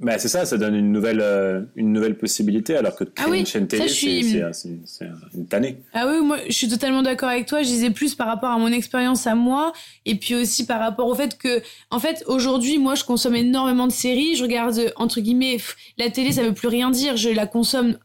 [0.00, 3.26] Bah, c'est ça, ça donne une nouvelle, euh, une nouvelle possibilité, alors que de créer
[3.28, 4.42] Ah oui, une chaîne télé, je suis-
[4.86, 5.76] c'est- une tannée.
[5.92, 7.62] Ah oui, moi, je suis totalement d'accord avec toi.
[7.62, 9.74] Je disais plus par rapport à mon expérience à moi,
[10.06, 13.86] et puis aussi par rapport au fait que, en fait, aujourd'hui, moi, je consomme énormément
[13.86, 14.36] de séries.
[14.36, 15.58] Je regarde, entre guillemets,
[15.98, 17.18] la télé, ça veut plus rien dire.
[17.18, 17.98] Je la consomme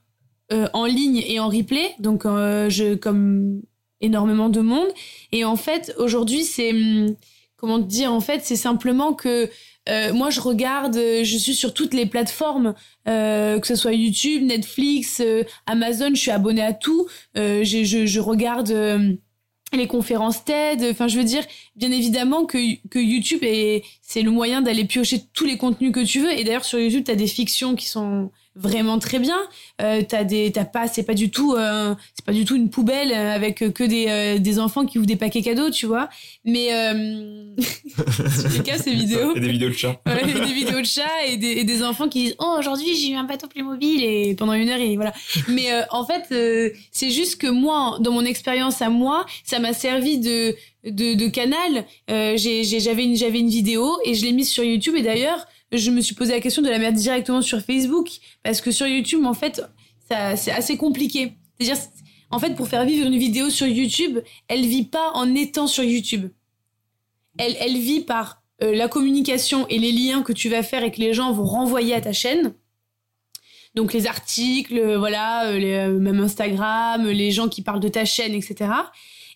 [0.52, 3.62] euh, en ligne et en replay, donc euh, je comme
[4.00, 4.88] énormément de monde.
[5.32, 7.16] Et en fait, aujourd'hui, c'est hum,
[7.58, 9.50] comment dire En fait, c'est simplement que
[9.90, 15.22] euh, moi, je regarde, je suis sur toutes les plateformes, que ce soit YouTube, Netflix,
[15.66, 16.10] Amazon.
[16.14, 17.08] Je suis abonnée à tout.
[17.36, 19.18] Je, je, regarde
[19.74, 20.86] les conférences TED.
[20.92, 21.44] Enfin, je veux dire,
[21.76, 22.58] bien évidemment que,
[22.90, 26.32] que YouTube est c'est le moyen d'aller piocher tous les contenus que tu veux.
[26.32, 29.38] Et d'ailleurs, sur YouTube, t'as des fictions qui sont vraiment très bien.
[29.82, 32.70] Euh, t'as des, t'as pas, c'est pas du tout, euh, c'est pas du tout une
[32.70, 36.10] poubelle euh, avec que des euh, des enfants qui ouvrent des paquets cadeaux, tu vois.
[36.46, 37.54] Mais euh...
[37.58, 39.36] c'est le cas ces vidéos.
[39.36, 40.00] Et des vidéos de chats.
[40.06, 43.10] Ouais, des vidéos de chats et des, et des enfants qui disent oh aujourd'hui j'ai
[43.12, 45.14] eu un bateau Playmobil et pendant une heure et voilà
[45.50, 49.60] mais euh, en fait euh, c'est juste que moi dans mon expérience à moi ça
[49.60, 54.14] m'a servi de de, de canal euh, j'ai j'ai- j'avais une j'avais une vidéo et
[54.16, 55.46] je l'ai mise sur YouTube et d'ailleurs
[55.78, 58.10] je me suis posé la question de la mettre directement sur Facebook
[58.44, 59.62] parce que sur YouTube en fait
[60.36, 61.84] c'est assez compliqué c'est-à-dire
[62.32, 65.84] en fait pour faire vivre une vidéo sur YouTube elle vit pas en étant sur
[65.84, 66.30] YouTube
[67.38, 70.92] elle, elle vit par euh, la communication et les liens que tu vas faire et
[70.92, 72.54] que les gens vont renvoyer à ta chaîne.
[73.76, 78.34] Donc les articles, euh, voilà, euh, même Instagram, les gens qui parlent de ta chaîne,
[78.34, 78.72] etc.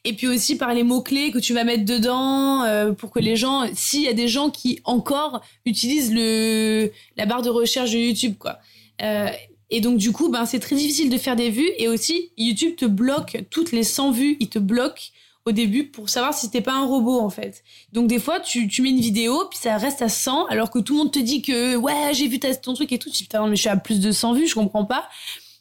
[0.06, 3.36] Et puis aussi par les mots-clés que tu vas mettre dedans euh, pour que les
[3.36, 7.98] gens, s'il y a des gens qui encore utilisent le, la barre de recherche de
[7.98, 8.60] YouTube, quoi.
[9.02, 9.30] Euh,
[9.70, 12.76] et donc du coup, ben, c'est très difficile de faire des vues et aussi YouTube
[12.76, 15.12] te bloque toutes les 100 vues, il te bloque
[15.46, 17.64] au début pour savoir si t'es pas un robot en fait.
[17.94, 20.80] Donc des fois tu, tu mets une vidéo puis ça reste à 100 alors que
[20.80, 23.10] tout le monde te dit que ouais j'ai vu ton truc et tout.
[23.10, 25.08] Tu dis putain mais je suis à plus de 100 vues, je comprends pas.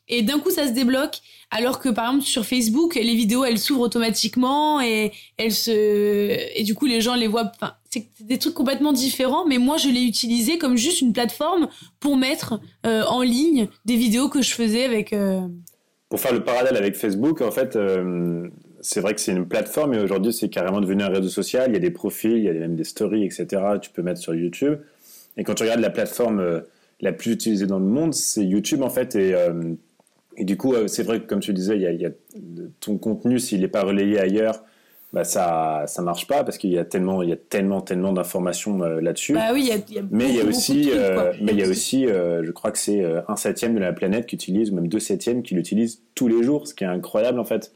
[0.09, 3.59] Et d'un coup ça se débloque alors que par exemple sur Facebook les vidéos elles
[3.59, 7.51] s'ouvrent automatiquement et elles se et du coup les gens les voient.
[7.55, 11.69] Enfin c'est des trucs complètement différents mais moi je l'ai utilisé comme juste une plateforme
[12.01, 15.13] pour mettre euh, en ligne des vidéos que je faisais avec.
[15.13, 15.41] euh,
[16.11, 18.49] Pour faire le parallèle avec Facebook, en fait, euh,
[18.83, 21.71] c'est vrai que c'est une plateforme et aujourd'hui c'est carrément devenu un réseau social.
[21.71, 23.47] Il y a des profils, il y a même des stories, etc.
[23.81, 24.79] Tu peux mettre sur YouTube.
[25.37, 26.63] Et quand tu regardes la plateforme
[27.01, 29.15] la plus utilisée dans le monde, c'est YouTube en fait.
[29.17, 29.35] Et,
[30.39, 32.11] et du coup, c'est vrai que comme tu disais, il y a, il y a
[32.81, 34.65] ton contenu s'il n'est pas relayé ailleurs,
[35.13, 38.13] bah ça ça marche pas parce qu'il y a tellement il y a tellement tellement
[38.13, 39.33] d'informations euh, là-dessus.
[39.33, 41.33] Bah oui il y a, il y a Mais il y a aussi, trucs, euh,
[41.41, 43.93] mais il y a aussi, euh, je crois que c'est euh, un septième de la
[43.93, 46.89] planète qui utilise, ou même deux septièmes qui l'utilisent tous les jours, ce qui est
[46.89, 47.73] incroyable en fait.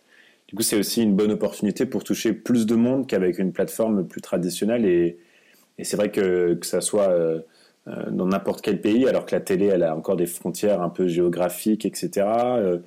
[0.48, 4.06] Du coup, c'est aussi une bonne opportunité pour toucher plus de monde qu'avec une plateforme
[4.06, 4.84] plus traditionnelle.
[4.84, 5.16] Et,
[5.78, 7.10] et c'est vrai que que ça soit
[7.86, 11.08] dans n'importe quel pays, alors que la télé, elle a encore des frontières un peu
[11.08, 12.10] géographiques, etc.
[12.16, 12.78] Euh,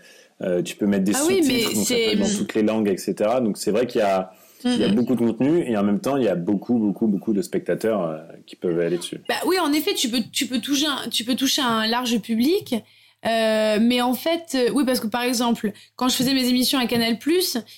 [0.42, 3.14] euh, tu peux mettre des Ah sous-titres dans toutes les langues, etc.
[3.42, 4.32] Donc c'est vrai qu'il y a
[4.64, 4.96] il y a Mhm.
[4.96, 8.04] beaucoup de contenu et en même temps, il y a beaucoup, beaucoup, beaucoup de spectateurs
[8.04, 9.22] euh, qui peuvent aller dessus.
[9.30, 12.20] Bah oui, en effet, tu peux, tu peux toucher, un, tu peux toucher un large
[12.20, 12.74] public.
[13.26, 16.78] Euh, mais en fait, euh, oui, parce que par exemple, quand je faisais mes émissions
[16.78, 17.18] à Canal+,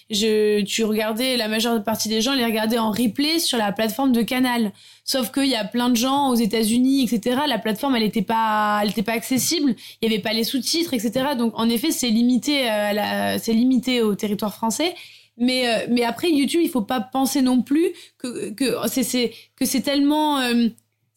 [0.10, 4.12] je, tu regardais, la majeure partie des gens les regardaient en replay sur la plateforme
[4.12, 4.72] de Canal.
[5.04, 7.42] Sauf qu'il y a plein de gens aux États-Unis, etc.
[7.48, 9.76] La plateforme, elle n'était pas, elle était pas accessible.
[10.02, 11.36] Il y avait pas les sous-titres, etc.
[11.38, 14.94] Donc, en effet, c'est limité, la, c'est limité au territoire français.
[15.38, 19.66] Mais, euh, mais après, YouTube, il faut pas penser non plus que, que c'est, que
[19.66, 20.68] c'est tellement, euh,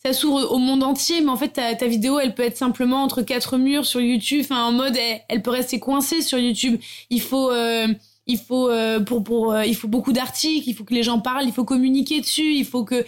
[0.05, 3.03] ça s'ouvre au monde entier, mais en fait, ta, ta vidéo, elle peut être simplement
[3.03, 4.97] entre quatre murs sur YouTube, enfin, en mode,
[5.29, 6.81] elle, peut rester coincée sur YouTube.
[7.11, 7.87] Il faut, euh,
[8.27, 8.71] il faut,
[9.05, 12.21] pour, pour, il faut beaucoup d'articles, il faut que les gens parlent, il faut communiquer
[12.21, 13.05] dessus, il faut que,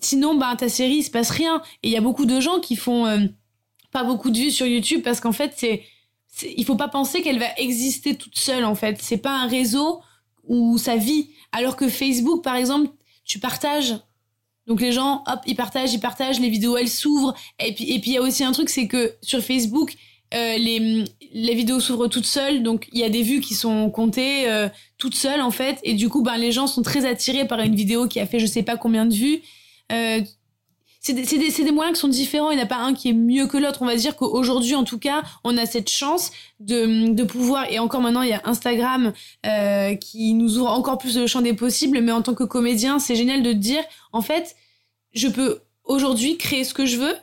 [0.00, 1.62] sinon, bah, ta série, il se passe rien.
[1.82, 3.28] Et il y a beaucoup de gens qui font
[3.90, 5.82] pas beaucoup de vues sur YouTube parce qu'en fait, c'est,
[6.56, 8.98] il faut pas penser qu'elle va exister toute seule, en fait.
[9.00, 10.00] C'est pas un réseau
[10.44, 11.30] ou sa vie.
[11.52, 12.90] Alors que Facebook, par exemple,
[13.24, 13.96] tu partages.
[14.68, 17.34] Donc les gens, hop, ils partagent, ils partagent, les vidéos, elles s'ouvrent.
[17.58, 19.94] Et puis et puis il y a aussi un truc, c'est que sur Facebook,
[20.34, 23.90] euh, les, les vidéos s'ouvrent toutes seules, donc il y a des vues qui sont
[23.90, 27.46] comptées euh, toutes seules en fait, et du coup ben les gens sont très attirés
[27.46, 29.40] par une vidéo qui a fait je sais pas combien de vues.
[29.90, 30.20] Euh,
[31.14, 32.50] c'est des, moyens qui sont différents.
[32.50, 33.82] Il n'y a pas un qui est mieux que l'autre.
[33.82, 37.70] On va dire qu'aujourd'hui, en tout cas, on a cette chance de, pouvoir.
[37.70, 39.12] Et encore maintenant, il y a Instagram
[39.46, 42.00] euh, qui nous ouvre encore plus le champ des possibles.
[42.00, 44.56] Mais en tant que comédien, c'est génial de dire, en fait,
[45.12, 47.14] je peux aujourd'hui créer ce que je veux.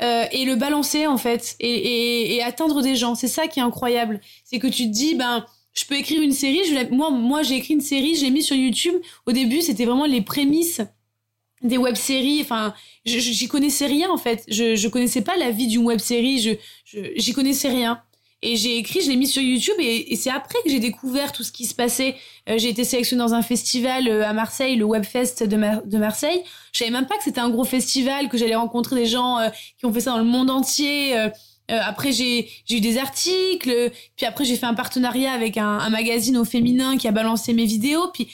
[0.00, 4.20] Euh, et le balancer en fait et, atteindre des gens c'est ça qui est incroyable
[4.42, 5.44] c'est que tu te dis ben
[5.74, 8.56] je peux écrire une série moi moi j'ai écrit une série je l'ai mis sur
[8.56, 8.94] YouTube
[9.26, 10.80] au début c'était vraiment les prémices
[11.62, 12.40] des web-séries.
[12.42, 14.44] Enfin, j'y connaissais rien en fait.
[14.48, 16.40] Je, je connaissais pas la vie d'une web-série.
[16.40, 18.02] Je, j'y connaissais rien.
[18.44, 21.44] Et j'ai écrit, je l'ai mis sur YouTube et, c'est après que j'ai découvert tout
[21.44, 22.16] ce qui se passait.
[22.48, 26.42] Euh, j'ai été sélectionnée dans un festival euh, à Marseille, le Webfest de, de Marseille.
[26.72, 29.48] Je savais même pas que c'était un gros festival, que j'allais rencontrer des gens euh,
[29.78, 31.16] qui ont fait ça dans le monde entier.
[31.68, 33.92] après, j'ai eu des articles.
[34.16, 37.52] Puis après, j'ai fait un partenariat avec un, un magazine au féminin qui a balancé
[37.52, 38.08] mes vidéos.
[38.12, 38.28] Puis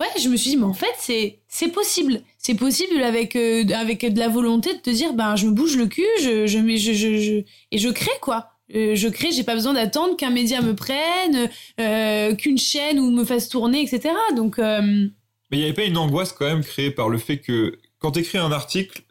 [0.00, 2.22] ouais, je me suis dit, mais en fait, c'est possible.
[2.44, 5.76] C'est possible avec, euh, avec de la volonté de te dire, ben, je me bouge
[5.76, 7.32] le cul, je, je, je, je, je
[7.70, 8.48] et je crée, quoi.
[8.74, 13.12] Euh, je crée, j'ai pas besoin d'attendre qu'un média me prenne, euh, qu'une chaîne ou
[13.12, 14.12] me fasse tourner, etc.
[14.34, 14.58] Donc.
[14.58, 15.12] Mais
[15.52, 18.20] il n'y avait pas une angoisse quand même créée par le fait que quand tu
[18.20, 19.02] écris un article,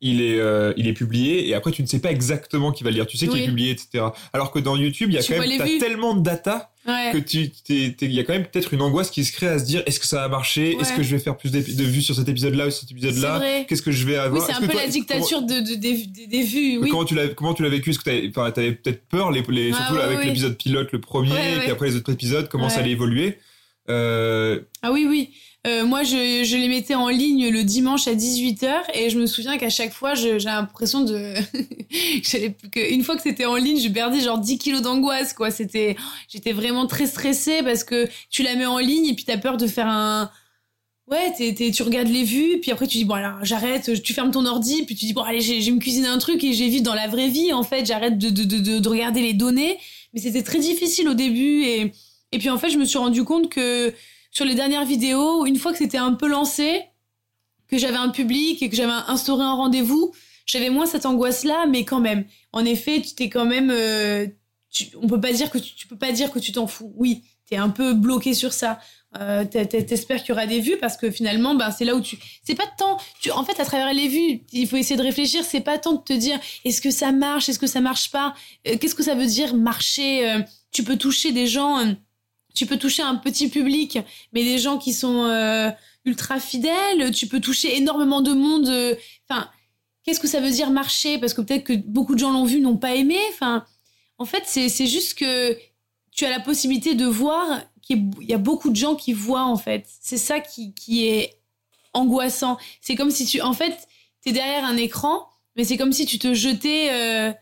[0.00, 0.40] il est,
[0.78, 3.06] il est publié et après tu ne sais pas exactement qui va le lire.
[3.06, 4.06] Tu sais qu'il est publié, etc.
[4.32, 8.12] Alors que dans YouTube, il y a quand même tellement de data que tu il
[8.12, 10.06] y a quand même peut-être une angoisse qui se crée à se dire est-ce que
[10.06, 12.66] ça va marcher est-ce que je vais faire plus de vues sur cet épisode là
[12.66, 14.42] ou cet épisode là qu'est-ce que je vais avoir?
[14.42, 16.90] Oui c'est un peu la dictature de, de, des, vues oui.
[16.90, 17.90] comment tu l'as comment tu l'as vécu?
[17.90, 21.60] Est-ce que tu avais peut-être peur les, les surtout avec l'épisode pilote le premier et
[21.60, 23.38] puis après les autres épisodes comment ça allait évoluer
[23.90, 24.60] euh...
[24.82, 25.34] ah oui oui
[25.66, 29.24] euh, moi, je, je, les mettais en ligne le dimanche à 18h et je me
[29.24, 31.32] souviens qu'à chaque fois, j'ai l'impression de...
[32.90, 35.50] une fois que c'était en ligne, je perdais genre 10 kilos d'angoisse, quoi.
[35.50, 35.96] C'était...
[36.28, 39.56] J'étais vraiment très stressée parce que tu la mets en ligne et puis t'as peur
[39.56, 40.30] de faire un...
[41.06, 44.30] Ouais, t'es, tu regardes les vues, puis après tu dis, bon alors j'arrête, tu fermes
[44.30, 46.94] ton ordi, puis tu dis, bon allez, j'ai, me cuisiner un truc et j'évite dans
[46.94, 49.78] la vraie vie, en fait, j'arrête de, de, de, de regarder les données.
[50.14, 51.92] Mais c'était très difficile au début et,
[52.32, 53.92] et puis en fait, je me suis rendu compte que
[54.34, 56.82] sur les dernières vidéos, une fois que c'était un peu lancé,
[57.68, 60.12] que j'avais un public et que j'avais instauré un rendez-vous,
[60.44, 62.24] j'avais moins cette angoisse-là, mais quand même.
[62.52, 64.26] En effet, tu t'es quand même, euh,
[65.00, 66.92] on peut pas dire que tu, peux pas dire que tu t'en fous.
[66.96, 68.80] Oui, t'es un peu bloqué sur ça.
[69.20, 72.18] Euh, T'espères qu'il y aura des vues parce que finalement, ben c'est là où tu,
[72.42, 75.44] c'est pas tant, tu, en fait, à travers les vues, il faut essayer de réfléchir.
[75.44, 78.34] C'est pas tant de te dire, est-ce que ça marche, est-ce que ça marche pas,
[78.66, 80.28] euh, qu'est-ce que ça veut dire marcher?
[80.28, 80.40] Euh,
[80.72, 81.94] tu peux toucher des gens
[82.54, 83.98] tu peux toucher un petit public,
[84.32, 85.70] mais des gens qui sont euh,
[86.04, 88.68] ultra fidèles, tu peux toucher énormément de monde.
[88.68, 88.94] Euh,
[89.28, 89.50] enfin,
[90.04, 91.18] qu'est-ce que ça veut dire marcher?
[91.18, 93.18] Parce que peut-être que beaucoup de gens l'ont vu, n'ont pas aimé.
[93.30, 93.64] Enfin,
[94.18, 95.58] en fait, c'est juste que
[96.12, 99.56] tu as la possibilité de voir qu'il y a beaucoup de gens qui voient, en
[99.56, 99.86] fait.
[100.00, 101.40] C'est ça qui, qui est
[101.92, 102.56] angoissant.
[102.80, 103.88] C'est comme si tu, en fait,
[104.22, 106.88] tu es derrière un écran, mais c'est comme si tu te jetais...
[106.92, 107.32] Euh,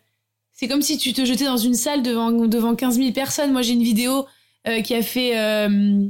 [0.54, 3.52] c'est comme si tu te jetais dans une salle devant, devant 15 000 personnes.
[3.52, 4.26] Moi, j'ai une vidéo
[4.82, 5.38] qui a fait.
[5.38, 6.08] Euh,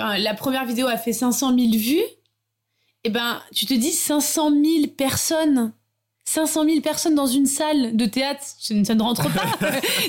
[0.00, 2.04] euh, la première vidéo a fait 500 000 vues.
[3.04, 5.72] Et eh ben, tu te dis 500 000 personnes
[6.24, 9.42] 500 000 personnes dans une salle de théâtre, ça ne rentre pas.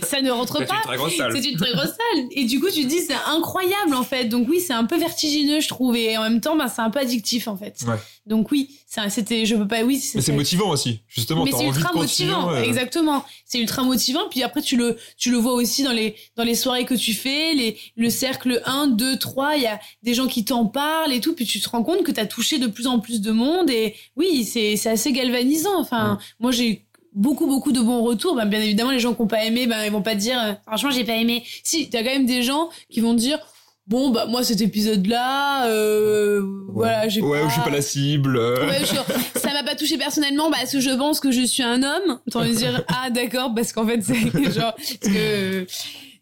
[0.04, 0.82] ça ne rentre pas.
[1.34, 2.28] C'est une très grosse salle.
[2.32, 4.26] Et du coup, tu te dis, c'est incroyable, en fait.
[4.26, 5.96] Donc oui, c'est un peu vertigineux, je trouve.
[5.96, 7.84] Et en même temps, bah, c'est un peu addictif, en fait.
[8.26, 8.70] Donc oui,
[9.10, 10.02] c'était, je peux pas, oui.
[10.16, 11.44] Mais c'est motivant aussi, justement.
[11.44, 13.26] Mais c'est ultra motivant, exactement.
[13.46, 14.22] C'est ultra motivant.
[14.30, 17.14] Puis après, tu le, tu le vois aussi dans les, dans les soirées que tu
[17.14, 21.12] fais, les, le cercle 1, 2, 3, il y a des gens qui t'en parlent
[21.12, 21.36] et tout.
[21.36, 23.70] Puis tu te rends compte que tu as touché de plus en plus de monde.
[23.70, 25.78] Et oui, c'est, c'est assez galvanisant.
[25.78, 28.36] Enfin, moi, j'ai beaucoup beaucoup de bons retours.
[28.36, 30.54] Ben, bien évidemment, les gens qui n'ont pas aimé, ben ils vont pas dire euh,
[30.66, 31.44] franchement j'ai pas aimé.
[31.64, 33.40] Si, t'as quand même des gens qui vont dire
[33.88, 37.48] bon bah moi cet épisode là euh, voilà j'ai Ouais, pas...
[37.50, 38.38] je suis pas la cible.
[38.38, 38.66] euh.
[38.68, 41.84] Ouais, je- ça m'a pas touché personnellement parce que je pense que je suis un
[41.84, 42.20] homme.
[42.34, 44.14] Envie de dire ah d'accord parce qu'en fait c'est
[44.54, 45.66] genre parce que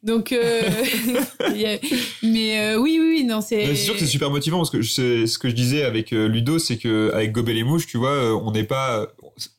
[0.04, 0.62] donc euh,
[1.56, 1.78] y a-
[2.24, 4.82] mais euh, oui oui oui, non c'est C'est sûr que c'est super motivant parce que
[4.82, 7.98] c'est ce que je disais avec euh, Ludo, c'est que avec Gobel et Mouche, tu
[7.98, 9.08] vois, euh, on n'est pas,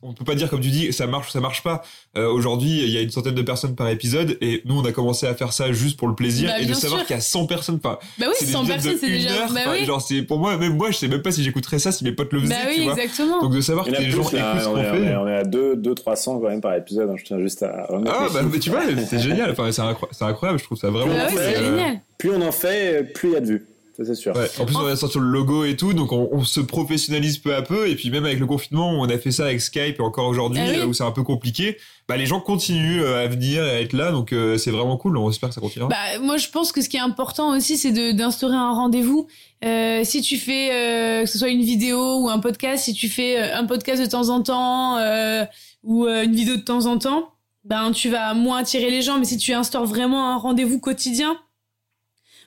[0.01, 1.81] on peut pas dire comme tu dis, ça marche ou ça marche pas.
[2.17, 4.91] Euh, Aujourd'hui, il y a une centaine de personnes par épisode et nous, on a
[4.91, 7.21] commencé à faire ça juste pour le plaisir Bah, et de savoir qu'il y a
[7.21, 7.79] 100 personnes.
[7.83, 9.85] Enfin, bah oui c'est des 100 épisodes personnes c'est une déjà heure, bah enfin, oui
[9.85, 12.11] genre c'est pour moi, même moi, je sais même pas si j'écouterais ça si mes
[12.11, 12.93] potes le faisaient, bah tu oui vois.
[12.93, 15.15] exactement Donc de savoir que y en a les gens écoutent ce on, qu'on fait.
[15.15, 17.09] on est à 2, 2 300 quand même par épisode.
[17.09, 19.51] hein, je tiens juste à remettre Ah bah mais tu vois, c'est génial.
[19.51, 20.59] Enfin, c'est incro- c'est incroyable.
[20.59, 21.13] Je trouve ça vraiment.
[21.13, 21.41] bah oui cool.
[21.43, 23.65] c'est Euh, génial Plus on en fait, plus il y a de vues.
[23.95, 24.35] Ça, c'est sûr.
[24.35, 24.49] Ouais.
[24.59, 27.53] En plus, on a sorti le logo et tout, donc on, on se professionnalise peu
[27.53, 27.87] à peu.
[27.87, 30.59] Et puis même avec le confinement, on a fait ça avec Skype et encore aujourd'hui,
[30.63, 30.77] Ah oui.
[30.79, 31.77] euh, où c'est un peu compliqué.
[32.07, 34.97] Bah, les gens continuent euh, à venir et à être là, donc euh, c'est vraiment
[34.97, 35.15] cool.
[35.17, 35.89] On espère que ça continuera.
[35.89, 39.27] Bah, moi, je pense que ce qui est important aussi, c'est d'instaurer un rendez-vous.
[39.63, 43.07] Euh, si tu fais, euh, que ce soit une vidéo ou un podcast, si tu
[43.09, 45.45] fais un podcast de temps en temps euh,
[45.83, 47.29] ou euh, une vidéo de temps en temps,
[47.63, 49.19] ben tu vas moins attirer les gens.
[49.19, 51.37] Mais si tu instaures vraiment un rendez-vous quotidien,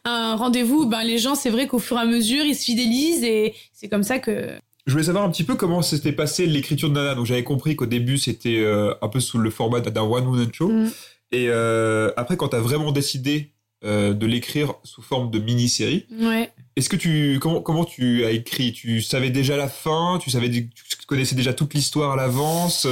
[0.06, 3.24] un rendez-vous, ben les gens, c'est vrai qu'au fur et à mesure, ils se fidélisent
[3.24, 4.50] et c'est comme ça que.
[4.86, 7.16] Je voulais savoir un petit peu comment s'était passé l'écriture de Nana.
[7.16, 10.52] Donc j'avais compris qu'au début c'était euh, un peu sous le format d'un one woman
[10.52, 10.68] show.
[10.68, 10.90] Mm.
[11.32, 13.50] Et euh, après, quand t'as vraiment décidé
[13.84, 16.52] euh, de l'écrire sous forme de mini-série, Ouais.
[16.76, 18.72] est-ce que tu comment comment tu as écrit?
[18.72, 20.20] Tu savais déjà la fin?
[20.22, 20.66] Tu savais tu
[21.08, 22.86] connaissais déjà toute l'histoire à l'avance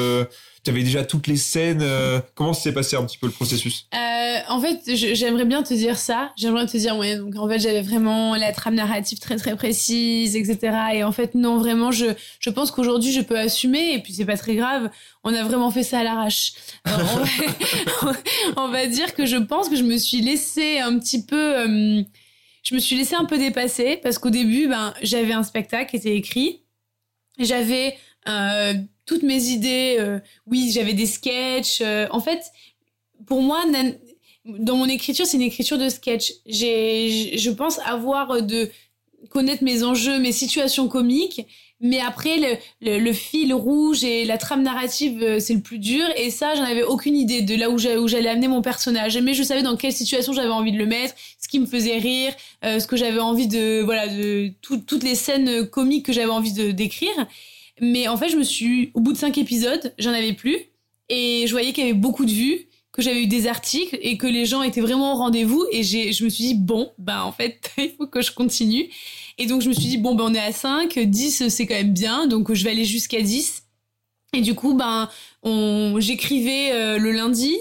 [0.64, 3.86] Tu avais déjà toutes les scènes euh, Comment s'est passé un petit peu le processus?
[3.94, 6.32] Euh, en fait, j'aimerais bien te dire ça.
[6.36, 10.36] J'aimerais te dire, ouais, donc en fait, j'avais vraiment la trame narrative très très précise,
[10.36, 10.76] etc.
[10.94, 12.06] Et en fait, non, vraiment, je,
[12.40, 14.88] je pense qu'aujourd'hui, je peux assumer, et puis c'est pas très grave.
[15.22, 16.54] On a vraiment fait ça à l'arrache.
[16.84, 17.24] Alors,
[18.56, 22.02] on, va, dire que je pense que je me suis laissé un petit peu, euh,
[22.62, 25.96] je me suis laissé un peu dépasser, parce qu'au début, ben, j'avais un spectacle qui
[25.96, 26.62] était écrit.
[27.38, 27.98] J'avais
[28.28, 28.74] euh,
[29.06, 29.96] toutes mes idées.
[29.98, 31.80] euh, oui, j'avais des sketchs.
[31.80, 32.40] euh, en fait,
[33.26, 33.62] pour moi,
[34.44, 36.32] dans mon écriture, c'est une écriture de sketch.
[36.46, 38.70] J'ai, je pense avoir de
[39.30, 41.46] connaître mes enjeux, mes situations comiques,
[41.80, 46.04] mais après le, le, fil rouge et la trame narrative, euh, c'est le plus dur.
[46.16, 49.16] Et ça, j'en avais aucune idée de là où j'a- où j'allais amener mon personnage.
[49.18, 51.98] Mais je savais dans quelle situation j'avais envie de le mettre, ce qui me faisait
[51.98, 56.30] rire, ce que j'avais envie de, voilà, de tout- toutes les scènes comiques que j'avais
[56.30, 57.26] envie de d'écrire.
[57.80, 60.56] Mais en fait, je me suis, au bout de cinq épisodes, j'en avais plus.
[61.08, 64.16] Et je voyais qu'il y avait beaucoup de vues, que j'avais eu des articles et
[64.16, 65.66] que les gens étaient vraiment au rendez-vous.
[65.72, 68.88] Et je me suis dit, bon, bah en fait, il faut que je continue.
[69.36, 71.74] Et donc je me suis dit, bon, ben on est à 5, 10 c'est quand
[71.74, 73.64] même bien, donc je vais aller jusqu'à 10.
[74.34, 75.08] Et du coup, ben,
[75.42, 77.56] on, j'écrivais euh, le lundi,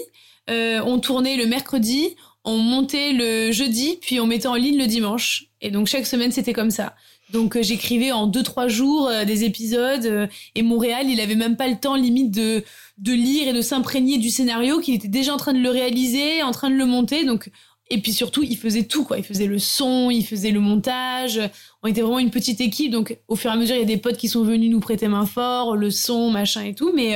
[0.50, 4.86] euh, on tournait le mercredi, on montait le jeudi, puis on mettait en ligne le
[4.86, 5.46] dimanche.
[5.60, 6.94] Et donc chaque semaine, c'était comme ça.
[7.34, 11.56] Donc euh, j'écrivais en 2-3 jours euh, des épisodes, euh, et Montréal, il avait même
[11.56, 12.62] pas le temps limite de,
[12.98, 16.44] de lire et de s'imprégner du scénario, qu'il était déjà en train de le réaliser,
[16.44, 17.24] en train de le monter.
[17.24, 17.50] Donc
[17.90, 19.18] et puis surtout, il faisait tout, quoi.
[19.18, 21.38] Il faisait le son, il faisait le montage.
[21.82, 22.90] On était vraiment une petite équipe.
[22.90, 24.80] Donc, au fur et à mesure, il y a des potes qui sont venus nous
[24.80, 26.92] prêter main fort, le son, machin et tout.
[26.94, 27.14] Mais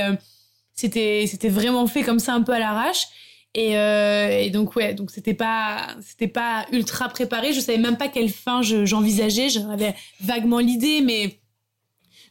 [0.75, 3.07] c'était, c'était vraiment fait comme ça, un peu à l'arrache.
[3.55, 7.51] Et, euh, et donc, ouais, donc c'était pas, c'était pas ultra préparé.
[7.53, 9.49] Je savais même pas quelle fin je- j'envisageais.
[9.49, 11.39] J'avais vaguement l'idée, mais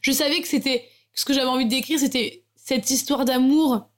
[0.01, 3.89] je savais que c'était, ce que j'avais envie de décrire, c'était cette histoire d'amour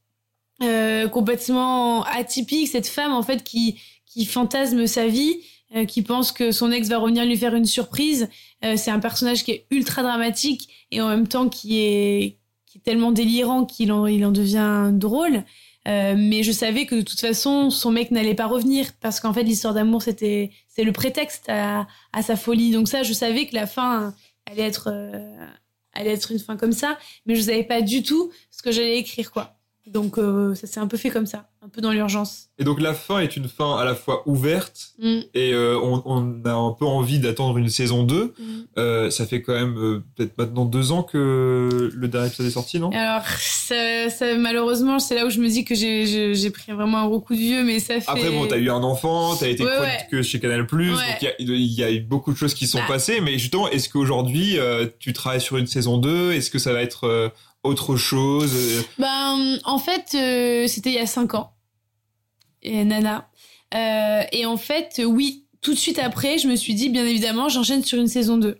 [0.63, 5.37] euh, complètement atypique, cette femme, en fait, qui, qui fantasme sa vie,
[5.75, 8.29] euh, qui pense que son ex va revenir lui faire une surprise.
[8.75, 12.81] C'est un personnage qui est ultra dramatique et en même temps qui est, qui est
[12.81, 15.43] tellement délirant qu'il en, il en devient drôle.
[15.87, 19.33] Euh, mais je savais que de toute façon, son mec n'allait pas revenir parce qu'en
[19.33, 22.71] fait, l'histoire d'amour, c'était, c'est le prétexte à, à sa folie.
[22.71, 24.13] Donc ça, je savais que la fin
[24.45, 25.47] allait être, euh,
[25.93, 28.97] allait être une fin comme ça, mais je savais pas du tout ce que j'allais
[28.97, 29.57] écrire, quoi.
[29.87, 32.49] Donc euh, ça s'est un peu fait comme ça, un peu dans l'urgence.
[32.59, 35.19] Et donc la fin est une fin à la fois ouverte Mm.
[35.33, 38.23] et euh, on, on a un peu envie d'attendre une saison 2.
[38.25, 38.31] Mm.
[38.77, 42.79] Euh, ça fait quand même peut-être maintenant deux ans que le dernier épisode est sorti,
[42.79, 42.91] non?
[42.91, 47.07] Alors, ça, ça, malheureusement, c'est là où je me dis que j'ai- pris vraiment un
[47.07, 48.09] gros coup de vieux, mais ça fait.
[48.11, 50.87] Après, bon, t'as eu un enfant, t'as été Ouais, chez Canal+, donc Ouais.
[51.21, 52.85] il y a- il y, a eu beaucoup de choses qui sont Bah.
[52.87, 54.57] passées, mais justement, est-ce qu'aujourd'hui,
[54.99, 57.31] tu travailles sur une saison 2 Est-ce que ça va être
[57.63, 61.53] autre chose Euh, Ben, en fait, euh, c'était il y a 5 ans.
[62.63, 63.29] Et Nana.
[63.73, 67.05] Euh, et en fait, euh, oui, tout de suite après, je me suis dit, bien
[67.05, 68.57] évidemment, j'enchaîne sur une saison 2.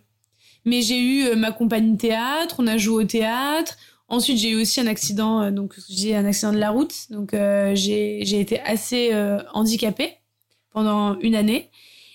[0.64, 3.76] Mais j'ai eu euh, ma compagnie de théâtre, on a joué au théâtre,
[4.08, 8.20] Ensuite, j'ai eu aussi un accident, donc j'ai un accident de la route, donc j'ai
[8.38, 9.10] été assez
[9.54, 10.16] handicapée
[10.70, 11.70] pendant une année.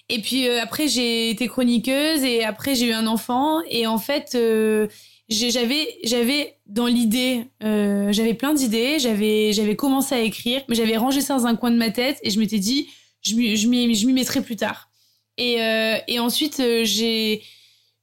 [0.07, 4.37] Et puis après, j'ai été chroniqueuse et après j'ai eu un enfant et en fait
[5.27, 11.21] j'avais dans l'idée euh, j'avais plein d'idées j'avais j'avais commencé à écrire mais j'avais rangé
[11.21, 12.87] ça dans un coin de ma tête et je m'étais dit
[13.21, 14.89] je m'y mettrai plus tard.
[15.37, 17.43] Et euh, et ensuite euh, j'ai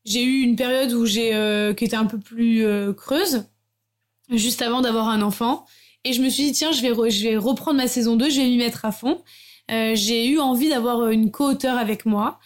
[0.05, 1.31] j'ai eu une période où j'ai
[1.77, 3.45] qui était un peu plus creuse
[4.31, 5.65] juste avant d'avoir un enfant.
[6.05, 8.41] Et je me suis dit tiens je vais je vais reprendre ma saison 2 je
[8.41, 9.23] vais m'y mettre à fond.
[9.69, 12.39] J'ai eu envie d'avoir une co-auteure avec moi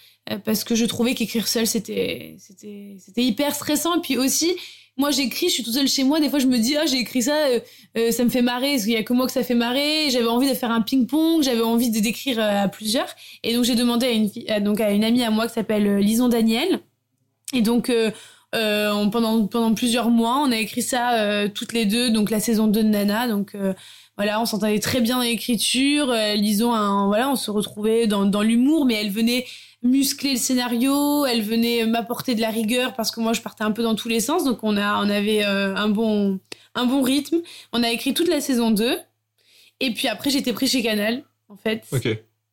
[0.44, 3.96] parce que je trouvais qu'écrire seul c'était c'était c'était hyper stressant.
[3.96, 4.54] Et puis aussi
[4.98, 6.20] moi j'écris je suis toute seule chez moi.
[6.20, 7.60] Des fois je me dis ah j'ai écrit ça euh,
[7.96, 10.10] euh, ça me fait marrer parce qu'il y a que moi que ça fait marrer.
[10.10, 13.08] J'avais envie de faire un ping pong j'avais envie de d'écrire à plusieurs.
[13.44, 16.28] Et donc j'ai demandé à une donc à une amie à moi qui s'appelle Lison
[16.28, 16.80] Daniel.
[17.54, 17.92] Et donc
[18.52, 22.82] pendant pendant plusieurs mois on a écrit ça toutes les deux donc la saison 2
[22.82, 23.28] de Nana.
[23.28, 23.56] Donc
[24.16, 26.12] voilà, on s'entendait très bien dans l'écriture.
[26.34, 29.46] Lison, voilà, on se retrouvait dans, dans l'humour, mais elle venait
[29.82, 33.70] muscler le scénario, elle venait m'apporter de la rigueur parce que moi je partais un
[33.70, 36.40] peu dans tous les sens, donc on a on avait euh, un bon
[36.74, 37.38] un bon rythme.
[37.72, 38.98] On a écrit toute la saison 2
[39.80, 41.84] et puis après j'étais pris chez Canal en fait.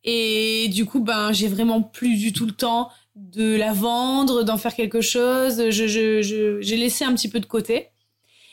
[0.04, 4.58] Et du coup ben j'ai vraiment plus du tout le temps de la vendre, d'en
[4.58, 7.88] faire quelque chose, je je j'ai laissé un petit peu de côté.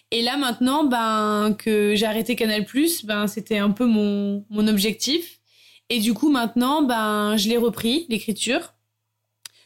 [0.10, 2.66] Et là maintenant ben que j'ai arrêté Canal+,
[3.04, 5.40] ben c'était un peu mon mon objectif
[5.94, 8.74] et du coup, maintenant, ben, je l'ai repris, l'écriture.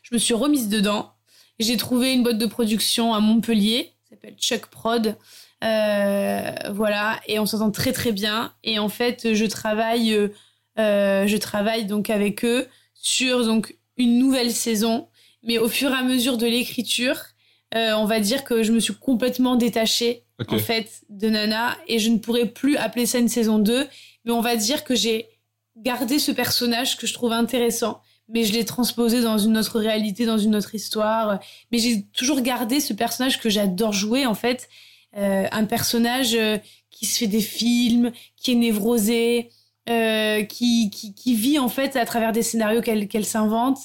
[0.03, 1.13] Je me suis remise dedans.
[1.57, 5.15] J'ai trouvé une boîte de production à Montpellier, qui s'appelle Chuck Prod.
[5.63, 8.51] Euh, voilà, et on s'entend très très bien.
[8.65, 10.13] Et en fait, je travaille,
[10.77, 15.07] euh, je travaille donc avec eux sur donc une nouvelle saison.
[15.43, 17.21] Mais au fur et à mesure de l'écriture,
[17.73, 21.99] euh, on va dire que je me suis complètement détachée en fait de Nana et
[21.99, 23.87] je ne pourrais plus appeler ça une saison 2.
[24.25, 25.29] Mais on va dire que j'ai
[25.83, 30.25] garder ce personnage que je trouve intéressant, mais je l'ai transposé dans une autre réalité,
[30.25, 31.39] dans une autre histoire.
[31.71, 34.67] Mais j'ai toujours gardé ce personnage que j'adore jouer, en fait.
[35.15, 36.57] Euh, un personnage euh,
[36.91, 39.49] qui se fait des films, qui est névrosé,
[39.89, 43.77] euh, qui, qui, vit en fait à travers des scénarios qu'elle s'invente,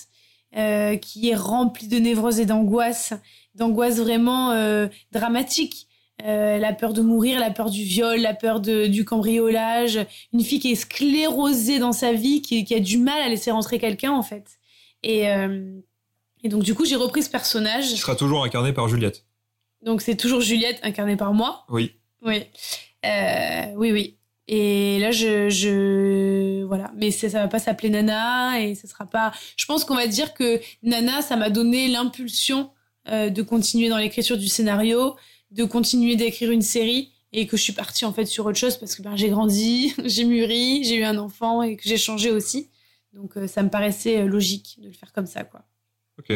[1.01, 3.14] qui est rempli de névrose et d'angoisse,
[3.55, 4.53] d'angoisse vraiment
[5.12, 5.86] dramatique.
[6.25, 9.99] Euh, la peur de mourir, la peur du viol, la peur de, du cambriolage,
[10.33, 13.51] une fille qui est sclérosée dans sa vie, qui, qui a du mal à laisser
[13.51, 14.45] rentrer quelqu'un en fait.
[15.03, 15.81] Et, euh,
[16.45, 17.89] et donc du coup j'ai repris ce personnage.
[17.89, 19.25] Qui sera toujours incarné par Juliette.
[19.85, 21.65] Donc c'est toujours Juliette incarnée par moi.
[21.69, 21.93] Oui.
[22.25, 22.45] Oui.
[23.05, 24.17] Euh, oui, oui.
[24.47, 29.07] Et là, je, je voilà, mais ça, ça va pas s'appeler Nana et ça sera
[29.07, 29.33] pas.
[29.57, 32.71] Je pense qu'on va dire que Nana, ça m'a donné l'impulsion
[33.11, 35.17] de continuer dans l'écriture du scénario,
[35.53, 38.76] de continuer d'écrire une série et que je suis partie en fait sur autre chose
[38.76, 42.30] parce que ben, j'ai grandi, j'ai mûri, j'ai eu un enfant et que j'ai changé
[42.30, 42.68] aussi.
[43.12, 45.64] Donc euh, ça me paraissait euh, logique de le faire comme ça quoi.
[46.18, 46.32] Ok.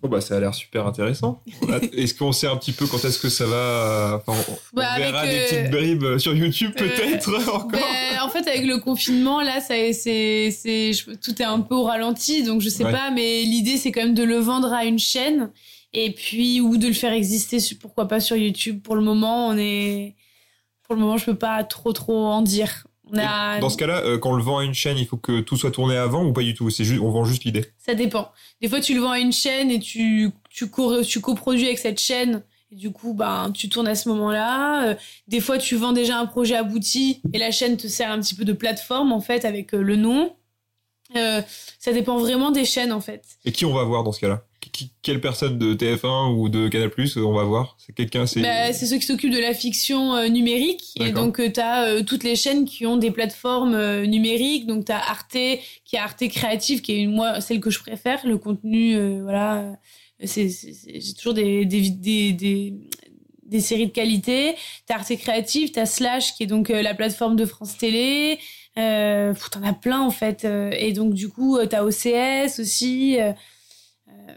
[0.00, 1.42] Bon bah ça a l'air super intéressant.
[1.92, 5.26] est-ce qu'on sait un petit peu quand est-ce que ça va enfin, On, bah, verra
[5.26, 7.68] des petites euh, bribes sur YouTube peut-être encore.
[7.68, 7.80] Ben,
[8.22, 10.92] en fait avec le confinement là ça c'est c'est
[11.22, 14.14] tout est un peu au ralenti donc je sais pas mais l'idée c'est quand même
[14.14, 15.50] de le vendre à une chaîne
[15.92, 19.56] et puis ou de le faire exister pourquoi pas sur YouTube pour le moment on
[19.56, 20.14] est
[20.82, 22.86] pour le moment je peux pas trop trop en dire
[23.16, 23.58] a...
[23.60, 25.56] dans ce cas-là euh, quand on le vend à une chaîne il faut que tout
[25.56, 26.70] soit tourné avant ou pas du tout?
[26.70, 27.64] C'est juste on vend juste l'idée?
[27.78, 28.30] Ça dépend.
[28.60, 31.78] Des fois tu le vends à une chaîne et tu tu, co tu coproduis avec
[31.78, 34.88] cette chaîne et du coup ben tu tournes à ce moment-là.
[34.88, 34.94] Euh,
[35.28, 38.34] des fois tu vends déjà un projet abouti et la chaîne te sert un petit
[38.34, 40.34] peu de plateforme en fait avec euh, le nom.
[41.14, 43.24] Ça dépend vraiment des chaînes en fait.
[43.46, 44.44] Et qui on va voir dans ce cas-là?
[45.02, 47.76] Quelle personne de TF1 ou de Canal+ on va voir.
[47.78, 50.92] C'est quelqu'un c'est bah, c'est ceux qui s'occupent de la fiction euh, numérique.
[51.00, 54.66] Et donc euh, tu as euh, toutes les chaînes qui ont des plateformes numériques.
[54.66, 57.78] Donc tu as Arte qui est Arte créative qui est une, moi celle que je
[57.78, 58.26] préfère.
[58.26, 59.78] Le contenu voilà
[60.24, 62.74] c'est j'ai toujours des des, des des,
[63.44, 64.56] des séries de qualité,
[64.86, 68.38] t'as Arte Créative, t'as Slash qui est donc la plateforme de France Télé,
[68.76, 73.16] euh, t'en as plein en fait, et donc du coup t'as OCS aussi,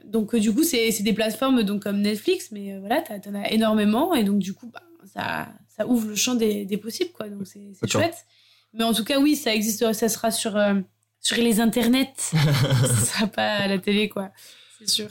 [0.05, 3.51] donc euh, du coup c'est des plateformes donc comme Netflix mais euh, voilà t'en as
[3.51, 4.83] énormément et donc du coup bah,
[5.13, 7.29] ça ça ouvre le champ des, des possibles quoi.
[7.29, 8.25] Donc c'est chouette.
[8.73, 10.75] Mais en tout cas oui ça existe ça sera sur euh,
[11.19, 12.13] sur les internets.
[12.17, 14.31] Ça sera pas à la télé quoi.
[14.79, 15.09] C'est sûr.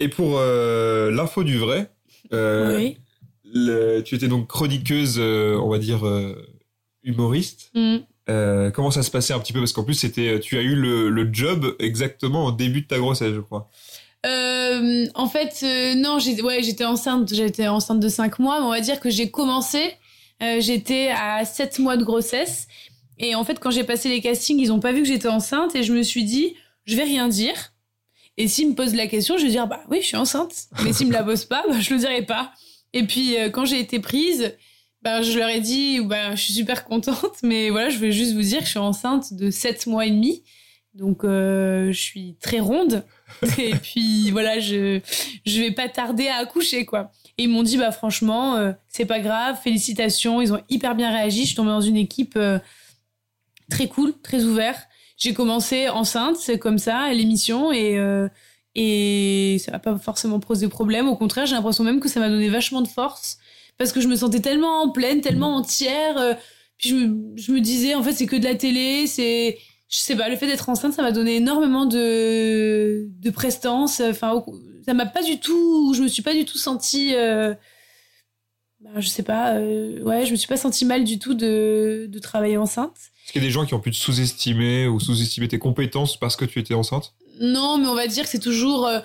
[0.00, 1.90] Et pour l'info du vrai
[2.30, 2.98] oui.
[4.04, 6.04] tu étais donc chroniqueuse on va dire
[7.02, 7.70] humoriste.
[7.74, 7.98] Mmh.
[8.30, 9.60] Euh, comment ça se passait un petit peu?
[9.60, 13.34] Parce qu'en plus, c'était, tu as eu le, job exactement au début de ta grossesse,
[13.34, 13.70] je crois.
[14.24, 18.66] Euh, en fait, euh, non, j'ai, ouais, j'étais enceinte, j'étais enceinte de 5 mois, mais
[18.66, 19.96] on va dire que j'ai commencé,
[20.42, 22.66] euh, j'étais à 7 mois de grossesse.
[23.18, 25.76] Et en fait, quand j'ai passé les castings, ils ont pas vu que j'étais enceinte
[25.76, 26.54] et je me suis dit,
[26.86, 27.72] je vais rien dire.
[28.36, 30.52] Et s'ils me posent la question, je vais dire, bah oui, je suis enceinte.
[30.82, 32.52] Mais s'ils me la posent pas, bah, je le dirai pas.
[32.92, 34.56] Et puis, euh, quand j'ai été prise,
[35.04, 38.32] bah, je leur ai dit, bah, je suis super contente, mais voilà, je vais juste
[38.32, 40.42] vous dire que je suis enceinte de 7 mois et demi.
[40.94, 43.04] Donc, euh, je suis très ronde.
[43.58, 45.00] Et puis, voilà, je,
[45.44, 47.10] je vais pas tarder à accoucher, quoi.
[47.36, 50.40] Et ils m'ont dit, bah, franchement, euh, c'est pas grave, félicitations.
[50.40, 51.42] Ils ont hyper bien réagi.
[51.42, 52.58] Je suis tombée dans une équipe euh,
[53.68, 54.88] très cool, très ouverte.
[55.16, 58.28] J'ai commencé enceinte, c'est comme ça, l'émission, et, euh,
[58.74, 61.08] et ça n'a pas forcément posé problème.
[61.08, 63.38] Au contraire, j'ai l'impression même que ça m'a donné vachement de force
[63.78, 66.16] parce que je me sentais tellement pleine, tellement entière.
[66.18, 66.34] euh,
[66.78, 69.58] puis je me, je me disais, en fait, c'est que de la télé, c'est.
[69.88, 74.00] Je sais pas, le fait d'être enceinte, ça m'a donné énormément de, de prestance.
[74.00, 74.42] Enfin,
[74.86, 75.94] ça m'a pas du tout.
[75.94, 77.14] Je me suis pas du tout sentie.
[77.14, 77.54] euh,
[78.80, 82.06] ben, je sais pas, euh, ouais, je me suis pas sentie mal du tout de,
[82.10, 82.96] de travailler enceinte.
[83.24, 86.18] Est-ce qu'il y a des gens qui ont pu te sous-estimer ou sous-estimer tes compétences
[86.18, 87.14] parce que tu étais enceinte?
[87.40, 88.86] Non, mais on va dire que c'est toujours.
[88.86, 89.00] euh,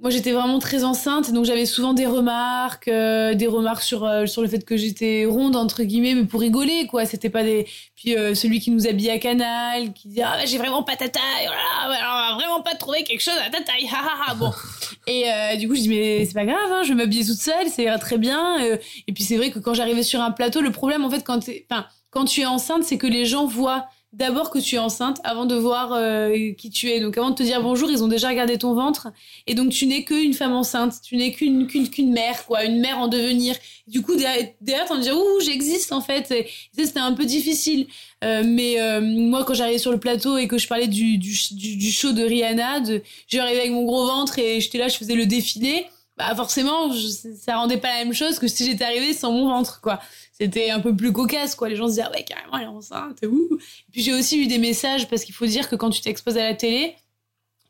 [0.00, 4.24] moi, j'étais vraiment très enceinte, donc j'avais souvent des remarques, euh, des remarques sur euh,
[4.24, 7.04] sur le fait que j'étais ronde entre guillemets, mais pour rigoler, quoi.
[7.04, 7.66] C'était pas des.
[7.96, 10.96] Puis euh, celui qui nous habillait à Canal, qui disait ah bah, j'ai vraiment pas
[10.96, 13.86] ta taille, voilà, ouais, alors, on va vraiment pas trouver quelque chose à ta taille,
[13.92, 14.34] ha ha ha.
[14.34, 14.50] Bon.
[15.06, 17.38] et euh, du coup, je dis mais c'est pas grave, hein, je vais m'habiller toute
[17.38, 18.58] seule, ça ira très bien.
[18.62, 21.22] euh, et puis c'est vrai que quand j'arrivais sur un plateau, le problème en fait
[21.22, 21.40] quand
[21.70, 25.18] enfin quand tu es enceinte, c'est que les gens voient d'abord que tu es enceinte
[25.22, 27.00] avant de voir euh, qui tu es.
[27.00, 29.08] Donc avant de te dire bonjour, ils ont déjà regardé ton ventre.
[29.46, 32.80] Et donc tu n'es qu'une femme enceinte, tu n'es qu'une qu'une qu'une mère, quoi, une
[32.80, 33.54] mère en devenir.
[33.86, 36.30] Du coup, derrière, t'en dis ouh, j'existe en fait.
[36.32, 37.86] Et, sais, c'était un peu difficile.
[38.24, 41.36] Euh, mais euh, moi, quand j'arrivais sur le plateau et que je parlais du, du,
[41.52, 44.96] du, du show de Rihanna, de, j'arrivais avec mon gros ventre et j'étais là, je
[44.96, 45.86] faisais le défilé.
[46.18, 47.06] Bah forcément, je,
[47.40, 50.00] ça rendait pas la même chose que si j'étais arrivée sans mon ventre, quoi.
[50.40, 51.68] C'était un peu plus cocasse, quoi.
[51.68, 53.58] Les gens se disaient, ah ouais, carrément, elle est enceinte, ouh.
[53.60, 56.38] Et puis j'ai aussi eu des messages, parce qu'il faut dire que quand tu t'exposes
[56.38, 56.94] à la télé,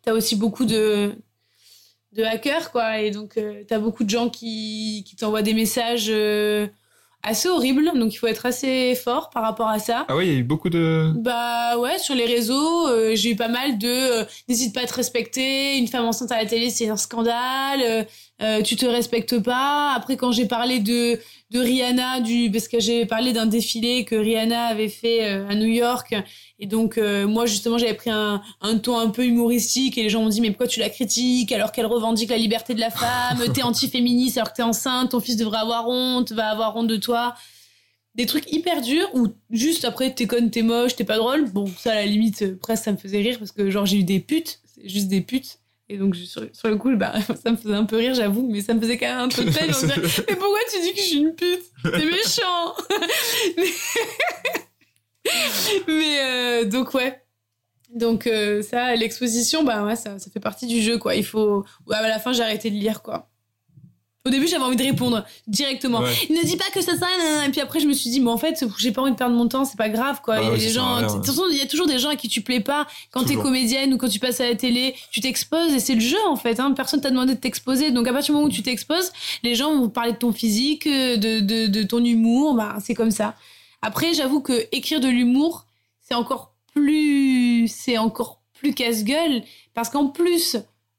[0.03, 1.12] t'as aussi beaucoup de,
[2.12, 3.01] de hackers, quoi.
[3.01, 6.68] Et donc, euh, t'as beaucoup de gens qui, qui t'envoient des messages euh,
[7.25, 7.91] assez horribles.
[7.99, 10.07] Donc, il faut être assez fort par rapport à ça.
[10.07, 11.12] Ah oui, il y a eu beaucoup de.
[11.16, 14.95] Bah ouais, sur les réseaux, euh, j'ai eu pas mal de n'hésite pas à te
[14.95, 18.07] respecter, une femme enceinte à la télé, c'est un scandale,
[18.64, 19.93] tu te respectes pas.
[19.93, 21.18] Après quand j'ai parlé de
[21.51, 25.55] de Rihanna du parce que j'ai parlé d'un défilé que Rihanna avait fait euh, à
[25.55, 26.14] New York
[26.59, 30.11] et donc euh, moi justement j'avais pris un un ton un peu humoristique et les
[30.11, 32.90] gens m'ont dit mais pourquoi tu la critiques alors qu'elle revendique la liberté de la
[32.90, 36.88] femme, t'es anti-féministe alors que t'es enceinte, ton fils devrait avoir honte, va avoir honte
[36.88, 37.34] de toi
[38.14, 41.51] des trucs hyper durs où juste après t'es conne, t'es moche, t'es pas drôle.
[41.51, 43.98] Bon, ça à la limite, euh, presque ça me faisait rire parce que genre j'ai
[43.98, 45.60] eu des putes, c'est juste des putes.
[45.93, 47.12] Et donc je- sur, sur le coup, bah,
[47.43, 49.45] ça me faisait un peu rire, j'avoue, mais ça me faisait quand même un peu
[49.45, 49.70] de peine.
[49.70, 49.97] dirait,
[50.28, 51.62] mais pourquoi tu dis que je suis une pute?
[51.82, 52.74] C'est méchant
[53.57, 53.64] Mais,
[55.88, 57.20] mais, euh, donc ouais.
[57.95, 61.14] Donc euh, ça, l'exposition, bah ouais, ça, ça fait partie du jeu, quoi.
[61.16, 61.64] Il faut...
[61.86, 63.28] Ouais, à la fin, j'ai arrêté de lire, quoi.
[64.27, 66.01] Au début, j'avais envie de répondre directement.
[66.01, 66.14] Ouais.
[66.29, 67.47] Ne dis pas que ça, nanana.
[67.47, 69.35] et puis après, je me suis dit, mais en fait, j'ai pas envie de perdre
[69.35, 70.37] mon temps, c'est pas grave, quoi.
[70.37, 71.87] Bah il y a ouais, sert à gens, de toute façon, il y a toujours
[71.87, 72.87] des gens à qui tu plais pas.
[73.12, 76.01] Quand t'es comédienne ou quand tu passes à la télé, tu t'exposes et c'est le
[76.01, 76.73] jeu, en fait, hein.
[76.73, 77.93] Personne t'a demandé de t'exposer.
[77.93, 79.11] Donc, à partir du moment où tu t'exposes,
[79.43, 83.11] les gens vont parler de ton physique, de, de, de ton humour, bah, c'est comme
[83.11, 83.35] ça.
[83.81, 85.66] Après, j'avoue que écrire de l'humour,
[86.03, 89.43] c'est encore plus, c'est encore plus casse-gueule
[89.75, 90.57] parce qu'en plus,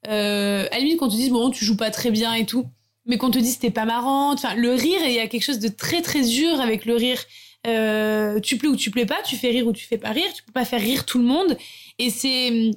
[0.07, 2.65] euh, à la limite, quand te dit bon, tu joues pas très bien et tout,
[3.05, 5.59] mais qu'on te dise t'es pas marrante, enfin, le rire, il y a quelque chose
[5.59, 7.19] de très très dur avec le rire.
[7.67, 10.31] Euh, tu plais ou tu plais pas, tu fais rire ou tu fais pas rire,
[10.35, 11.55] tu peux pas faire rire tout le monde,
[11.99, 12.71] et c'est,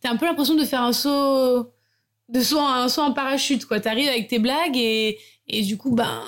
[0.00, 1.70] t'as un peu l'impression de faire un saut,
[2.30, 3.80] de saut, un saut en parachute, quoi.
[3.80, 6.22] T'arrives avec tes blagues et, et du coup, ben,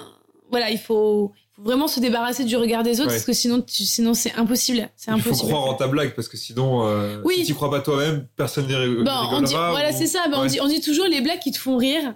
[0.50, 3.14] voilà, il faut, faut vraiment se débarrasser du regard des autres Ouais.
[3.16, 6.28] parce que sinon, tu, sinon c'est impossible, c'est Il faut croire en ta blague parce
[6.28, 7.36] que sinon, euh, Oui.
[7.38, 9.70] si tu crois pas toi-même, personne ne rig- Bon, on dit, rigolera.
[9.70, 10.26] voilà, ou- c'est ça.
[10.30, 12.14] Ben, on, dit, on dit toujours les blagues qui te font rire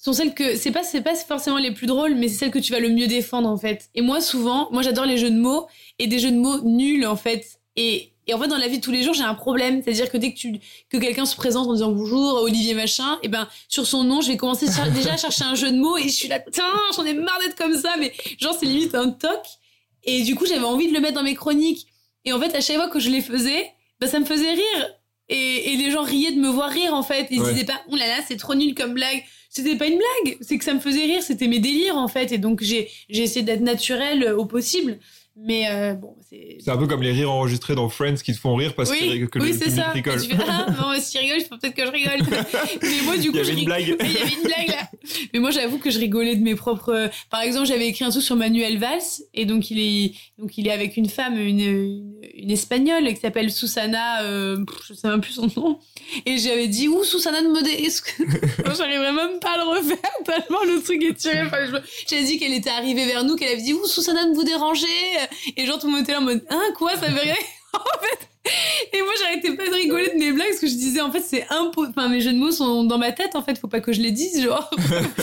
[0.00, 2.58] sont celles que c'est pas c'est pas forcément les plus drôles, mais c'est celles que
[2.58, 3.90] tu vas le mieux défendre en fait.
[3.94, 5.66] Et moi souvent, moi j'adore les jeux de mots
[5.98, 7.60] et des jeux de mots nuls en fait.
[7.76, 10.10] Et, et en fait dans la vie de tous les jours j'ai un problème, c'est-à-dire
[10.10, 13.46] que dès que tu que quelqu'un se présente en disant bonjour Olivier machin, et ben
[13.68, 16.04] sur son nom je vais commencer à déjà à chercher un jeu de mots et
[16.04, 16.64] je suis là putain
[16.96, 19.40] j'en ai marre d'être comme ça, mais genre c'est limite un toc.
[20.04, 21.86] Et du coup j'avais envie de le mettre dans mes chroniques.
[22.24, 23.70] Et en fait à chaque fois que je les faisais,
[24.00, 24.99] ben ça me faisait rire.
[25.30, 27.28] Et, et les gens riaient de me voir rire en fait.
[27.30, 29.24] Ils se disaient pas, oulala, c'est trop nul comme blague.
[29.48, 32.30] C'était pas une blague, c'est que ça me faisait rire, c'était mes délires en fait.
[32.30, 34.98] Et donc j'ai j'ai essayé d'être naturelle au possible.
[35.42, 36.58] Mais euh, bon, c'est.
[36.60, 39.20] C'est un peu comme les rires enregistrés dans Friends qui te font rire parce Oui,
[39.20, 39.90] que, que oui, le c'est public ça.
[39.90, 40.20] rigole.
[40.20, 42.20] Fais, ah, non, s'il rigole, il faut peut-être que je rigole.
[42.82, 43.96] mais moi, du coup, Il y avait une blague.
[44.00, 44.88] Il y avait une blague là.
[45.32, 47.10] Mais moi, j'avoue que je rigolais de mes propres.
[47.30, 49.00] Par exemple, j'avais écrit un truc sur Manuel Valls,
[49.34, 53.20] et donc il est, donc il est avec une femme, une, une, une espagnole qui
[53.20, 55.78] s'appelle Susana, euh, je sais même plus son nom.
[56.26, 58.16] Et j'avais dit, ouh, Susana de Modesque.
[58.76, 61.42] J'arriverais même pas à le refaire tellement le truc est tiré.
[61.42, 61.58] Enfin,
[62.08, 64.86] J'avais dit qu'elle était arrivée vers nous, qu'elle avait dit, ouh, Susana de vous déranger.
[65.56, 67.34] Et genre, tout le monde était là en mode, hein, quoi, ça veut rien.
[67.74, 68.28] en fait.
[68.92, 71.20] Et moi, j'arrêtais pas de rigoler de mes blagues parce que je disais, en fait,
[71.20, 71.94] c'est impossible.
[71.96, 74.00] Enfin, mes jeux de mots sont dans ma tête, en fait, faut pas que je
[74.00, 74.70] les dise, genre.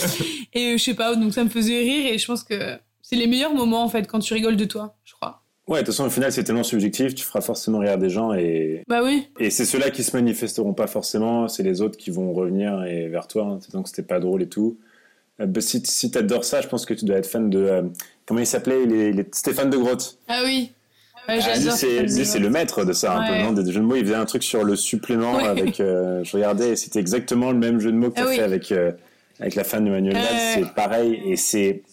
[0.53, 3.27] et je sais pas, donc ça me faisait rire et je pense que c'est les
[3.27, 5.43] meilleurs moments, en fait, quand tu rigoles de toi, je crois.
[5.67, 8.33] Ouais, de toute façon, au final, c'est tellement subjectif, tu feras forcément rire des gens
[8.33, 9.27] et, Bah oui.
[9.39, 13.09] et c'est ceux-là qui se manifesteront pas forcément, c'est les autres qui vont revenir et
[13.09, 14.77] vers toi, hein, donc c'était pas drôle et tout.
[15.41, 17.59] Euh, bah, si si t'adores ça, je pense que tu dois être fan de.
[17.59, 17.81] euh,
[18.27, 20.17] comment il s'appelait les, les- Stéphane de Grotte.
[20.27, 20.71] Ah oui.
[21.27, 23.95] Ouais, Ah, lui, c'est le maître de ça, un peu, non Des jeux de mots,
[23.95, 25.47] il faisait un truc sur le supplément Ouais.
[25.47, 25.79] avec.
[25.81, 28.35] euh, je regardais, et c'était exactement le même jeu de mots que tu Ah oui.
[28.37, 28.71] fait avec.
[28.71, 28.91] euh,
[29.39, 30.21] avec la fan de Manuel ouais.
[30.55, 31.83] c'est pareil et c'est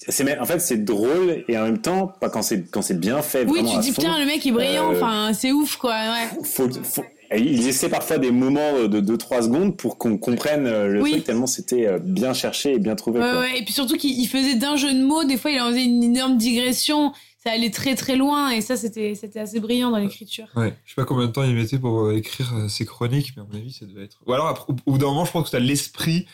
[0.41, 3.79] en fait c'est drôle et en même temps pas quand c'est bien fait Oui, tu
[3.81, 6.43] dis, putain, le mec est brillant, Euh, enfin, c'est ouf, quoi, ouais.
[6.43, 7.05] faut, faut-
[7.35, 11.11] et il essaie parfois des moments de 2-3 secondes pour qu'on comprenne euh, le Oui.
[11.13, 13.21] truc tellement c'était euh, bien cherché et bien trouvé.
[13.21, 13.41] Ouais, quoi.
[13.41, 15.69] ouais, et puis surtout qu'il il faisait d'un jeu de mots, des fois il en
[15.69, 17.13] faisait une énorme digression,
[17.43, 20.47] ça allait très très loin, et ça c'était c'était assez brillant dans l'écriture.
[20.57, 23.43] Ouais, je sais pas combien de temps il mettait pour euh, écrire ses chroniques, mais
[23.43, 24.21] à mon avis, ça devait être.
[24.27, 26.27] Ou alors, après, au bout d'un moment, je pense que t'as l'esprit.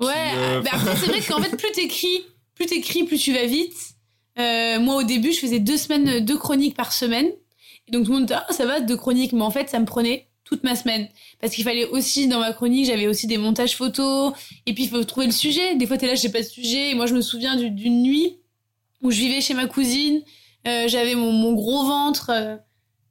[0.00, 2.24] Ouais, euh, bah après c'est vrai qu'en fait plus t'écris,
[2.54, 3.74] plus t'écris, plus tu vas vite.
[4.38, 7.26] Euh, moi au début je faisais deux semaines, deux chroniques par semaine,
[7.86, 9.78] et donc tout le monde disait ah ça va deux chroniques, mais en fait ça
[9.78, 11.08] me prenait toute ma semaine.
[11.40, 14.32] Parce qu'il fallait aussi dans ma chronique j'avais aussi des montages photos.
[14.66, 15.74] Et puis il faut trouver le sujet.
[15.76, 16.90] Des fois t'es là j'ai pas de sujet.
[16.90, 18.36] Et moi je me souviens du- d'une nuit
[19.02, 20.22] où je vivais chez ma cousine,
[20.68, 22.56] euh, j'avais mon, gros ventre euh,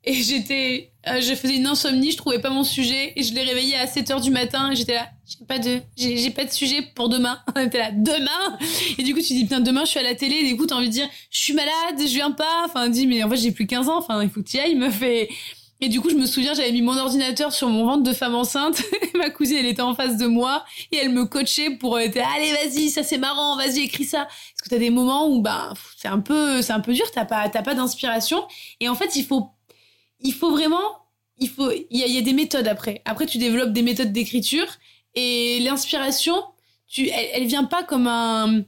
[0.05, 3.11] et j'étais, euh, je faisais une insomnie, je trouvais pas mon sujet.
[3.17, 4.73] Et je l'ai réveillé à 7 heures du matin.
[4.73, 7.39] J'étais là, j'ai pas de, j'ai pas de sujet pour demain.
[7.55, 8.57] On était là, demain?
[8.97, 10.35] Et du coup tu dis putain demain je suis à la télé.
[10.37, 12.63] Et du coup t'as envie de dire je suis malade, je viens pas.
[12.65, 14.75] Enfin dis mais en fait j'ai plus 15 ans, enfin il faut que tu ailles
[14.75, 15.01] meuf.
[15.03, 15.29] Et
[15.83, 18.35] et du coup, je me souviens, j'avais mis mon ordinateur sur mon ventre de femme
[18.35, 18.83] enceinte.
[19.15, 22.21] Ma cousine, elle était en face de moi et elle me coachait pour euh, était,
[22.21, 24.25] allez, vas-y, ça c'est marrant, vas-y, écris ça.
[24.25, 27.25] Parce que t'as des moments où, ben, c'est un peu, c'est un peu dur, t'as
[27.25, 28.47] pas, t'as pas d'inspiration.
[28.79, 29.49] Et en fait, il faut,
[30.19, 31.07] il faut vraiment,
[31.39, 33.01] il faut, il y a, il y a des méthodes après.
[33.05, 34.67] Après, tu développes des méthodes d'écriture
[35.15, 36.35] et l'inspiration,
[36.87, 38.63] tu, elle, elle vient pas comme un,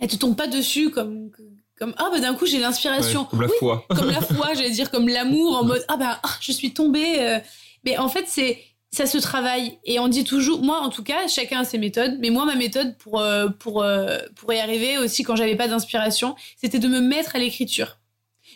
[0.00, 1.30] elle te tombe pas dessus comme,
[1.78, 3.22] comme, ah, bah, d'un coup, j'ai l'inspiration.
[3.22, 3.84] Ouais, comme la Oui, foi.
[3.96, 7.16] comme la foi, j'allais dire comme l'amour en mode ah ben ah, je suis tombée.
[7.20, 7.38] euh.
[7.84, 8.58] Mais en fait c'est
[8.92, 12.16] ça se travaille et on dit toujours moi en tout cas chacun a ses méthodes
[12.18, 15.68] mais moi ma méthode pour euh, pour euh, pour y arriver aussi quand j'avais pas
[15.68, 17.98] d'inspiration c'était de me mettre à l'écriture.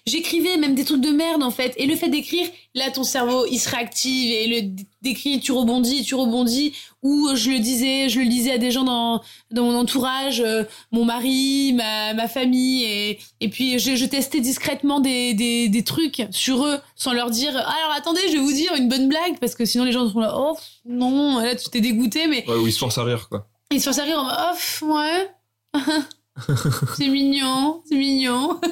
[0.06, 1.74] J'écrivais même des trucs de merde en fait.
[1.76, 6.02] Et le fait d'écrire là ton cerveau il se réactive et le d'écrire tu rebondis
[6.04, 6.72] tu rebondis.
[7.02, 10.64] Ou je le disais je le lisais à des gens dans dans mon entourage euh,
[10.92, 12.84] mon mari ma, ma famille.
[12.84, 17.30] Et et puis je, je testais discrètement des, des des trucs sur eux sans leur
[17.30, 20.06] dire alors attendez je vais vous dire une bonne blague parce que sinon les gens
[20.08, 23.04] seront là oh non là tu t'es dégoûté mais Ouais, où il se force à
[23.04, 23.46] rire, quoi.
[23.72, 24.36] ils se font rire en mode
[24.82, 25.30] oh ouais
[26.96, 28.60] c'est mignon c'est mignon.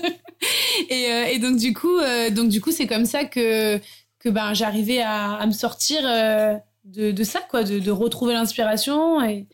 [0.91, 3.79] Et, euh, et donc du coup euh, donc du coup c'est comme ça que
[4.21, 6.55] que ben j'arrivais à, à me sortir euh,
[6.85, 9.49] de, de ça quoi de, de retrouver l'inspiration et,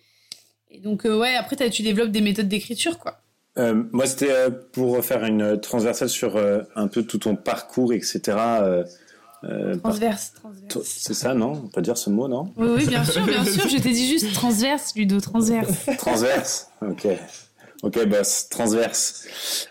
[0.71, 3.21] et donc ouais après tu développes des méthodes d'écriture quoi.
[3.57, 7.93] Euh, moi, c'était euh, pour faire une transversale sur euh, un peu tout ton parcours,
[7.93, 8.37] etc.
[9.83, 10.79] transverse transverse.
[10.85, 11.63] C'est ça, non?
[11.65, 12.53] On peut dire ce mot, non?
[12.57, 15.87] Oui oui bien sûr bien sûr je t'ai dit juste transverse Ludo transverse.
[15.99, 17.07] Transverse Ok.
[17.85, 19.27] Ok, bah, c'est transverse.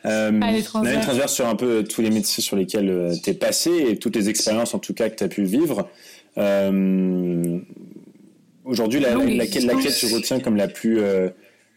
[0.05, 0.95] Euh, Allez, transverse.
[0.95, 4.15] une transverse sur un peu tous les métiers sur lesquels tu es passé et toutes
[4.15, 5.89] les expériences, en tout cas, que tu as pu vivre.
[6.37, 7.59] Euh,
[8.65, 10.99] Aujourd'hui, la, Longue laquelle, laquelle tu retiens comme la plus.
[10.99, 11.29] euh,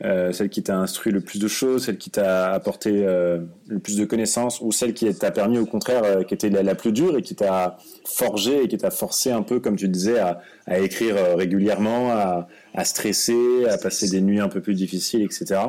[0.05, 3.78] euh, celle qui t'a instruit le plus de choses, celle qui t'a apporté euh, le
[3.78, 6.74] plus de connaissances, ou celle qui t'a permis au contraire, euh, qui était la, la
[6.74, 10.18] plus dure et qui t'a forgé et qui t'a forcé un peu, comme tu disais,
[10.18, 14.74] à, à écrire euh, régulièrement, à, à stresser, à passer des nuits un peu plus
[14.74, 15.61] difficiles, etc.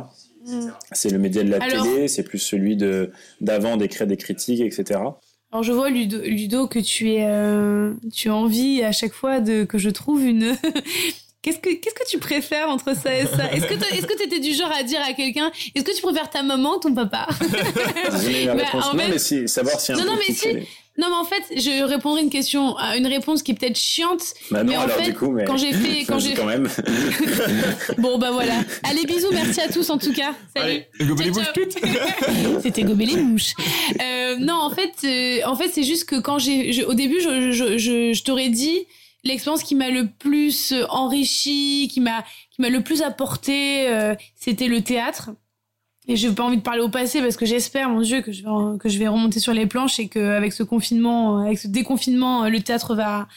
[0.93, 4.61] C'est le média de la Alors- télé, c'est plus celui de d'avant d'écrire des critiques,
[4.61, 4.99] etc.
[5.51, 9.39] Alors je vois Ludo, Ludo que tu es euh, tu as envie à chaque fois
[9.39, 10.55] de que je trouve une
[11.43, 13.49] Qu'est-ce que qu'est-ce que tu préfères entre ça et ça?
[13.53, 15.95] Est-ce que toi- est-ce que tu étais du genre à dire à quelqu'un est-ce que
[15.95, 17.27] tu préfères ta maman ou ton papa?
[18.47, 20.47] Bah, en non, mais si, savoir si un Non, mais si.
[20.99, 24.33] Non, mais en fait, je répondrai une question, à une réponse qui est peut-être chiante.
[24.49, 26.45] Bah non, mais en alors fait, du coup, mais quand j'ai fait, quand j'ai, quand
[26.45, 26.67] même.
[27.99, 28.55] bon bah voilà.
[28.83, 30.33] Allez, bisous, merci à tous en tout cas.
[30.55, 30.81] Salut.
[30.99, 31.77] Allez, les toutes.
[32.63, 33.53] C'était gober les mouches.
[34.01, 37.21] Euh, non, en fait, euh, en fait, c'est juste que quand j'ai, je- au début,
[37.21, 38.79] je, je, je, je t'aurais dit
[39.23, 42.23] l'expérience qui m'a le plus enrichi, qui m'a,
[42.55, 45.29] qui m'a le plus apporté, euh, c'était le théâtre.
[46.08, 48.43] Et j'ai pas envie de parler au passé parce que j'espère, mon Dieu, que je
[48.43, 52.45] vais, que je vais remonter sur les planches et qu'avec ce confinement, avec ce déconfinement,
[52.45, 53.28] euh, le théâtre va,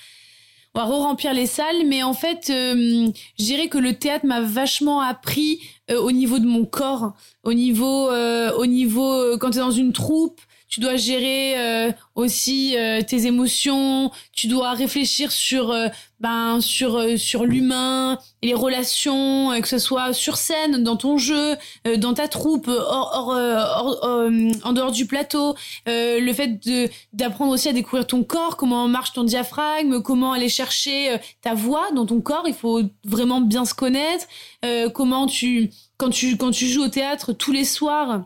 [0.75, 1.87] va re-remplir les salles.
[1.87, 3.09] Mais en fait, euh,
[3.39, 5.61] je dirais que le théâtre m'a vachement appris
[5.91, 9.61] euh, au niveau de mon corps, au niveau, euh, au niveau euh, quand tu es
[9.61, 10.41] dans une troupe,
[10.71, 15.89] tu dois gérer euh, aussi euh, tes émotions, tu dois réfléchir sur euh,
[16.21, 21.57] ben sur sur l'humain et les relations, que ce soit sur scène, dans ton jeu,
[21.97, 24.31] dans ta troupe, hors, hors,
[24.65, 25.55] en dehors du plateau,
[25.89, 30.33] euh, le fait de d'apprendre aussi à découvrir ton corps, comment marche ton diaphragme, comment
[30.33, 34.27] aller chercher ta voix dans ton corps, il faut vraiment bien se connaître,
[34.65, 38.25] euh, comment tu quand tu quand tu joues au théâtre tous les soirs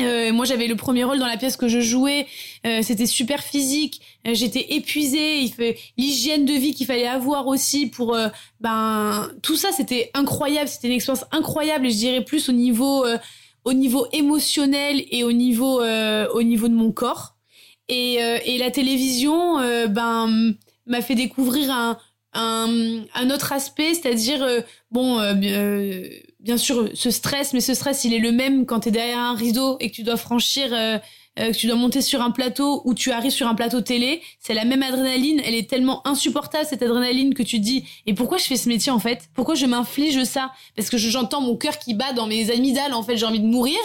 [0.00, 2.26] euh, moi j'avais le premier rôle dans la pièce que je jouais,
[2.66, 7.46] euh, c'était super physique, euh, j'étais épuisée, il fait l'hygiène de vie qu'il fallait avoir
[7.48, 8.28] aussi pour euh,
[8.60, 11.86] ben tout ça c'était incroyable, c'était une expérience incroyable.
[11.86, 13.18] Et je dirais plus au niveau euh,
[13.64, 17.34] au niveau émotionnel et au niveau euh, au niveau de mon corps.
[17.88, 19.56] Et, et la télévision
[19.88, 20.54] ben
[20.86, 21.98] m'a fait découvrir un
[22.34, 24.46] un, un autre aspect, c'est-à-dire
[24.90, 25.18] bon
[26.48, 29.18] bien sûr ce stress, mais ce stress il est le même quand tu es derrière
[29.18, 30.96] un rideau et que tu dois franchir, euh,
[31.38, 34.22] euh, que tu dois monter sur un plateau ou tu arrives sur un plateau télé,
[34.40, 38.14] c'est la même adrénaline, elle est tellement insupportable cette adrénaline que tu te dis et
[38.14, 39.28] pourquoi je fais ce métier en fait?
[39.34, 40.50] Pourquoi je m'inflige ça?
[40.74, 43.40] Parce que je- j'entends mon cœur qui bat dans mes amygdales en fait, j'ai envie
[43.40, 43.78] de mourir.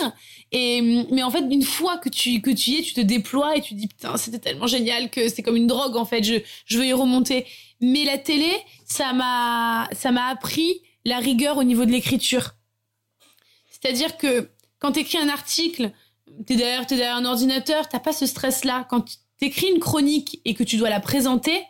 [0.53, 3.57] Et mais en fait une fois que tu que tu y es, tu te déploies
[3.57, 6.23] et tu te dis putain c'était tellement génial que c'est comme une drogue en fait,
[6.23, 6.35] je
[6.65, 7.45] je veux y remonter.
[7.81, 8.51] Mais la télé,
[8.85, 12.51] ça m'a ça m'a appris la rigueur au niveau de l'écriture.
[13.69, 14.49] C'est-à-dire que
[14.79, 15.91] quand tu écris un article,
[16.27, 18.85] derrière, t'es derrière un ordinateur, t'as pas ce stress-là.
[18.89, 19.05] Quand
[19.39, 21.63] t'écris une chronique et que tu dois la présenter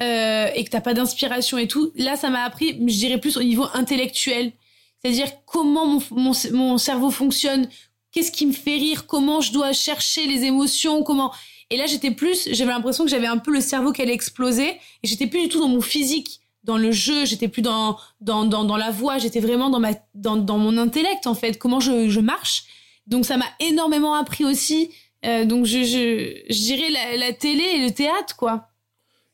[0.00, 3.36] euh, et que t'as pas d'inspiration et tout, là, ça m'a appris, je dirais plus
[3.36, 4.52] au niveau intellectuel.
[5.00, 7.68] C'est-à-dire comment mon, mon, mon cerveau fonctionne,
[8.10, 11.32] qu'est-ce qui me fait rire, comment je dois chercher les émotions, comment...
[11.70, 14.68] Et là, j'étais plus, j'avais l'impression que j'avais un peu le cerveau qui allait exploser
[14.68, 18.44] et j'étais plus du tout dans mon physique dans le jeu, j'étais plus dans, dans,
[18.44, 21.80] dans, dans la voix, j'étais vraiment dans, ma, dans, dans mon intellect, en fait, comment
[21.80, 22.64] je, je marche.
[23.06, 24.90] Donc, ça m'a énormément appris aussi.
[25.26, 28.68] Euh, donc, je, je, je dirais la, la télé et le théâtre, quoi.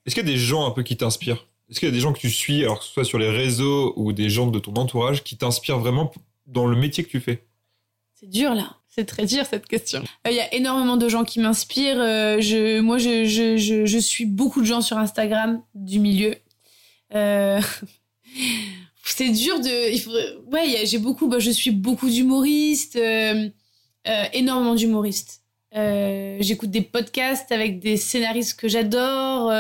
[0.05, 1.47] Est-ce qu'il y a des gens un peu qui t'inspirent?
[1.69, 3.31] Est-ce qu'il y a des gens que tu suis, alors que ce soit sur les
[3.31, 6.11] réseaux ou des gens de ton entourage, qui t'inspirent vraiment
[6.47, 7.47] dans le métier que tu fais?
[8.15, 8.77] C'est dur, là.
[8.89, 10.03] C'est très dur, cette question.
[10.29, 12.01] Il y a énormément de gens qui m'inspirent.
[12.01, 16.35] Euh, je, moi, je, je, je, je suis beaucoup de gens sur Instagram du milieu.
[17.15, 17.61] Euh,
[19.05, 19.93] c'est dur de.
[19.93, 21.29] Il ouais, j'ai beaucoup.
[21.29, 23.49] Bah, je suis beaucoup d'humoristes, euh,
[24.09, 25.43] euh, énormément d'humoristes.
[25.73, 29.53] J'écoute des podcasts avec des scénaristes que j'adore.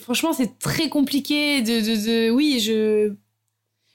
[0.00, 2.30] Franchement, c'est très compliqué de, de, de.
[2.30, 3.14] Oui, je.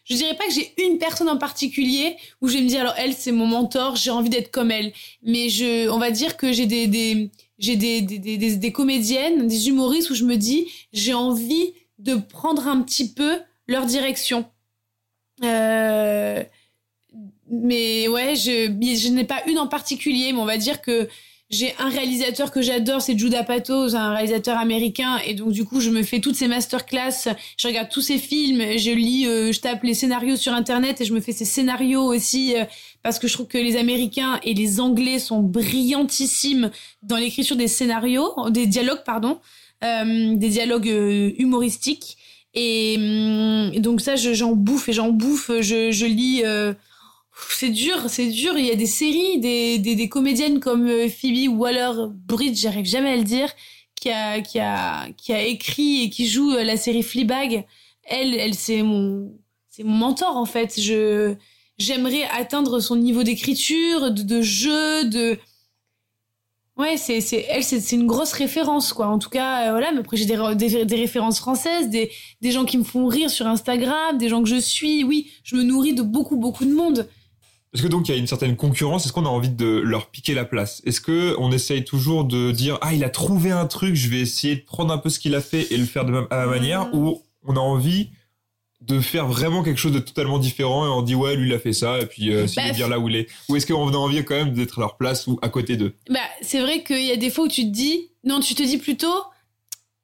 [0.08, 2.94] Je dirais pas que j'ai une personne en particulier où je vais me dire alors
[2.96, 4.94] elle c'est mon mentor, j'ai envie d'être comme elle.
[5.24, 9.48] Mais je, on va dire que j'ai des, des j'ai des, des, des, des comédiennes,
[9.48, 14.46] des humoristes où je me dis j'ai envie de prendre un petit peu leur direction.
[15.44, 16.44] Euh,
[17.50, 21.08] mais ouais, je, je n'ai pas une en particulier, mais on va dire que
[21.52, 25.64] j'ai un réalisateur que j'adore, c'est Judah Pato, c'est un réalisateur américain, et donc du
[25.64, 29.52] coup je me fais toutes ces masterclass, je regarde tous ces films, je lis, euh,
[29.52, 32.66] je tape les scénarios sur internet et je me fais ces scénarios aussi euh,
[33.04, 36.72] parce que je trouve que les Américains et les Anglais sont brillantissimes
[37.04, 39.40] dans l'écriture des scénarios, des dialogues pardon,
[40.36, 42.18] des dialogues euh, humoristiques.
[42.54, 42.94] Et,
[43.74, 45.52] et donc ça, je- j'en bouffe et j'en bouffe.
[45.62, 46.42] Je, je lis.
[46.46, 46.74] euh,
[47.50, 48.58] c'est dur, c'est dur.
[48.58, 53.10] Il y a des séries, des, des, des comédiennes comme euh, Phoebe Waller-Bridge, j'arrive jamais
[53.12, 53.50] à le dire,
[54.00, 57.66] qui a, qui a, qui a écrit et qui joue euh, la série Fleabag.
[58.06, 59.34] Elle, elle c'est mon,
[59.70, 60.80] c'est mon mentor en fait.
[60.80, 61.36] Je,
[61.78, 65.38] j'aimerais atteindre son niveau d'écriture, de, de jeu, de.
[66.78, 69.08] Ouais, c'est, c'est, elle, c'est, une grosse référence, quoi.
[69.08, 69.94] En tout cas, euh, voilà.
[69.94, 72.12] Mais après, j'ai des, des références françaises, des,
[72.42, 75.06] des gens qui me font rire sur Instagram, des gens que je suis.
[75.06, 77.08] Oui, je me nourris de beaucoup, beaucoup de monde.
[77.74, 79.06] Est-ce que donc il y a une certaine concurrence?
[79.06, 80.82] Est-ce qu'on a envie de leur piquer la place?
[80.86, 84.22] Est-ce que on essaye toujours de dire ah il a trouvé un truc, je vais
[84.22, 86.46] essayer de prendre un peu ce qu'il a fait et le faire de ma, à
[86.46, 86.88] ma manière?
[86.88, 86.98] Mm.
[86.98, 88.12] Ou on a envie
[88.88, 91.60] de faire vraiment quelque chose de totalement différent et on dit ouais lui il a
[91.60, 93.28] fait ça et puis euh, s'il Bah, bien là où il est.
[93.50, 95.94] Ou est-ce qu'on a envie quand même d'être à leur place ou à côté d'eux?
[96.10, 98.64] Bah, c'est vrai qu'il y a des fois où tu te dis, non, tu te
[98.64, 99.14] dis plutôt,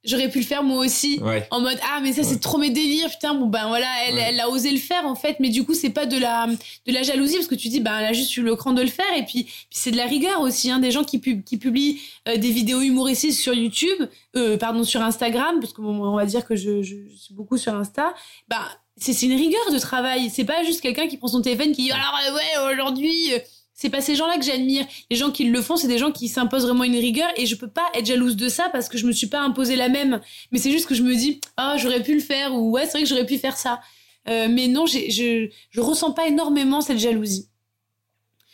[0.03, 1.19] j'aurais pu le faire moi aussi.
[1.21, 1.47] ouais.
[1.51, 4.25] En mode, ah, mais ça, c'est trop mes délires, putain, bon, ben voilà, elle, Ouais.
[4.29, 6.91] elle a osé le faire, en fait, mais du coup, c'est pas de la, de
[6.91, 8.87] la jalousie, parce que tu dis, ben, elle a juste eu le cran de le
[8.89, 11.57] faire, et puis, puis c'est de la rigueur aussi, hein, des gens qui, pub- qui
[11.57, 16.15] publient euh, des vidéos humoristiques sur YouTube, euh, pardon, sur Instagram, parce que bon, on
[16.15, 18.13] va dire que je, je, je suis beaucoup sur Insta,
[18.47, 18.61] bah,
[18.97, 21.83] c'est c'est une rigueur de travail, c'est pas juste quelqu'un qui prend son téléphone qui
[21.83, 23.39] dit, alors, ouais, aujourd'hui, euh,
[23.81, 24.85] c'est pas ces gens-là que j'admire.
[25.09, 27.55] Les gens qui le font, c'est des gens qui s'imposent vraiment une rigueur et je
[27.55, 30.21] peux pas être jalouse de ça parce que je me suis pas imposé la même.
[30.51, 32.91] Mais c'est juste que je me dis, ah, j'aurais pu le faire ou ouais, c'est
[32.91, 33.81] vrai que j'aurais pu faire ça.
[34.29, 37.47] Euh, mais non, je, je ressens pas énormément cette jalousie.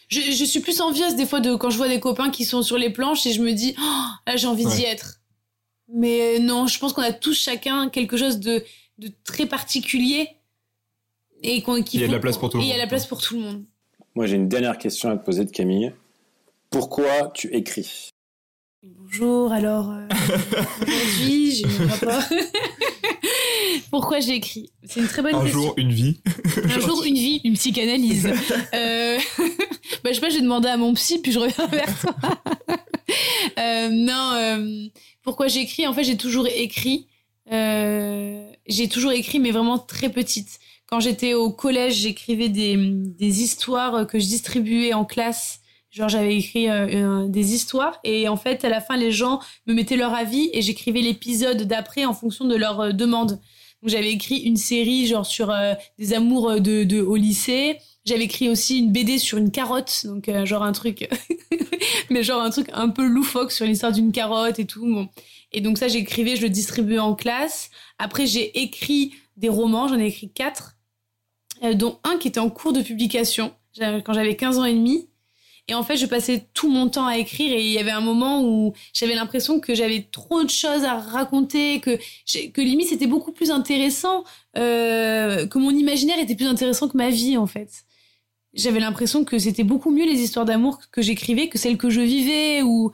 [0.07, 2.61] Je, je suis plus envieuse des fois de quand je vois des copains qui sont
[2.63, 5.15] sur les planches et je me dis, oh, là, j'ai envie d'y être.
[5.93, 8.63] Mais euh, non, je pense qu'on a tous chacun quelque chose de,
[8.99, 10.29] de très particulier
[11.43, 12.67] et qu'on qu'il Il y a de faut la place qu'on- pour tout le et
[12.67, 12.81] Il y a monde.
[12.83, 13.65] la place pour tout le monde.
[14.17, 15.93] Moi, j'ai une dernière question à te poser de Camille.
[16.71, 18.09] Pourquoi tu écris?
[18.81, 20.07] Bonjour, alors euh,
[20.81, 22.23] aujourd'hui j'ai mon rapport.
[23.91, 24.71] Pourquoi j'écris?
[24.85, 25.61] C'est une très bonne un question.
[25.61, 26.19] jour une vie
[26.63, 28.25] Un jour, une vie, une psychanalyse.
[28.73, 29.19] euh...
[30.03, 32.15] bah, je sais pas, j'ai demandé à mon psy, puis je reviens vers toi.
[33.59, 34.87] Euh, non, euh,
[35.21, 35.85] pourquoi j'écris?
[35.85, 37.05] En fait, j'ai toujours écrit.
[37.51, 40.59] Euh, j'ai toujours écrit, mais vraiment très petite.
[40.87, 45.59] Quand j'étais au collège, j'écrivais des, des histoires que je distribuais en classe.
[45.91, 49.73] Genre, j'avais écrit euh, des histoires et en fait, à la fin, les gens me
[49.73, 53.39] mettaient leur avis et j'écrivais l'épisode d'après en fonction de leur euh, demande.
[53.81, 57.77] Donc, j'avais écrit une série genre sur euh, des amours de, de au lycée.
[58.07, 61.09] J'avais écrit aussi une BD sur une carotte, donc euh, genre un truc,
[62.09, 64.85] mais genre un truc un peu loufoque sur l'histoire d'une carotte et tout.
[64.85, 65.09] Bon.
[65.51, 67.69] Et donc ça, j'écrivais, je le distribuais en classe.
[67.99, 70.76] Après, j'ai écrit des romans, j'en ai écrit quatre,
[71.75, 75.07] dont un qui était en cours de publication quand j'avais 15 ans et demi.
[75.69, 78.01] Et en fait, je passais tout mon temps à écrire et il y avait un
[78.01, 81.97] moment où j'avais l'impression que j'avais trop de choses à raconter, que,
[82.51, 84.23] que limite c'était beaucoup plus intéressant,
[84.57, 87.83] euh, que mon imaginaire était plus intéressant que ma vie en fait.
[88.53, 91.99] J'avais l'impression que c'était beaucoup mieux les histoires d'amour que j'écrivais que celles que je
[91.99, 92.91] vivais ou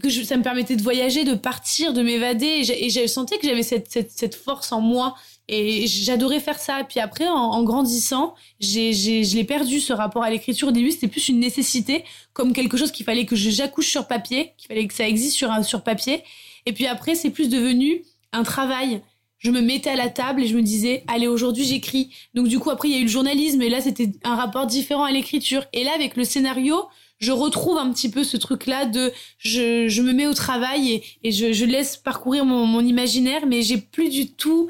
[0.00, 2.62] que ça me permettait de voyager, de partir, de m'évader.
[2.68, 5.16] Et je sentais que j'avais cette, cette force en moi.
[5.48, 6.84] Et j'adorais faire ça.
[6.86, 10.68] Puis après, en, grandissant, j'ai, j'ai, je l'ai perdu ce rapport à l'écriture.
[10.68, 14.52] Au début, c'était plus une nécessité, comme quelque chose qu'il fallait que j'accouche sur papier,
[14.58, 16.22] qu'il fallait que ça existe sur, un- sur papier.
[16.66, 19.00] Et puis après, c'est plus devenu un travail.
[19.38, 22.10] Je me mettais à la table et je me disais, allez, aujourd'hui, j'écris.
[22.34, 24.66] Donc du coup, après, il y a eu le journalisme et là, c'était un rapport
[24.66, 25.64] différent à l'écriture.
[25.72, 26.76] Et là, avec le scénario,
[27.20, 31.04] je retrouve un petit peu ce truc-là de je, je me mets au travail et,
[31.22, 34.68] et je, je laisse parcourir mon, mon imaginaire, mais j'ai plus du tout.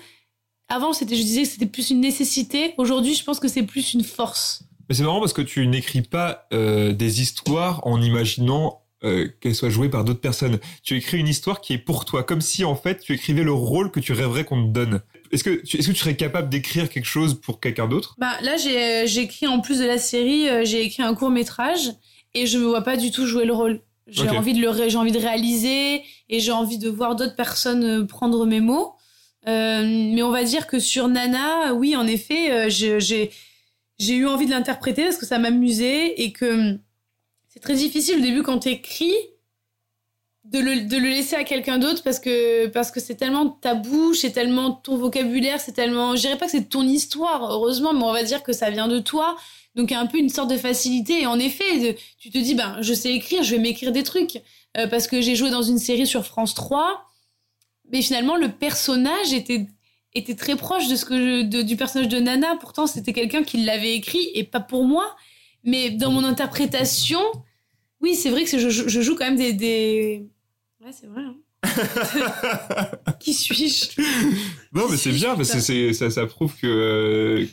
[0.68, 2.74] Avant, c'était, je disais que c'était plus une nécessité.
[2.76, 4.64] Aujourd'hui, je pense que c'est plus une force.
[4.88, 9.54] mais c'est marrant parce que tu n'écris pas euh, des histoires en imaginant euh, qu'elles
[9.54, 12.64] soient jouées par d'autres personnes tu écris une histoire qui est pour toi comme si
[12.64, 15.76] en fait tu écrivais le rôle que tu rêverais qu'on te donne est-ce que tu,
[15.78, 18.14] est-ce que tu serais capable d'écrire quelque chose pour quelqu'un d'autre?
[18.18, 21.14] Bah, là, j'ai, euh, j'ai écrit en plus de la série, euh, j'ai écrit un
[21.14, 21.92] court métrage
[22.34, 23.80] et je me vois pas du tout jouer le rôle.
[24.06, 28.06] J'ai envie de le, j'ai envie de réaliser et j'ai envie de voir d'autres personnes
[28.06, 28.94] prendre mes mots.
[29.48, 33.30] Euh, mais on va dire que sur Nana, oui, en effet, euh, j'ai,
[34.00, 36.78] eu envie de l'interpréter parce que ça m'amusait et que hum,
[37.48, 39.14] c'est très difficile au début quand t'écris
[40.44, 43.74] de le, de le laisser à quelqu'un d'autre parce que parce que c'est tellement ta
[43.74, 47.92] bouche, c'est tellement ton vocabulaire, c'est tellement je dirais pas que c'est ton histoire heureusement
[47.92, 49.36] mais on va dire que ça vient de toi.
[49.74, 51.22] Donc il y a un peu une sorte de facilité.
[51.22, 54.42] Et en effet, tu te dis ben je sais écrire, je vais m'écrire des trucs.
[54.76, 57.07] Euh, parce que j'ai joué dans une série sur France 3
[57.92, 59.66] mais finalement le personnage était
[60.14, 62.56] était très proche de ce que je- de- du personnage de Nana.
[62.60, 65.16] Pourtant c'était quelqu'un qui l'avait écrit et pas pour moi.
[65.64, 67.20] Mais dans mon interprétation
[68.00, 70.26] oui c'est vrai que je, joue quand même des, des...
[70.84, 71.34] ouais c'est vrai hein.
[73.20, 74.00] qui suis-je?
[74.72, 77.46] Non mais c'est bien parce que c'est ça, ça prouve que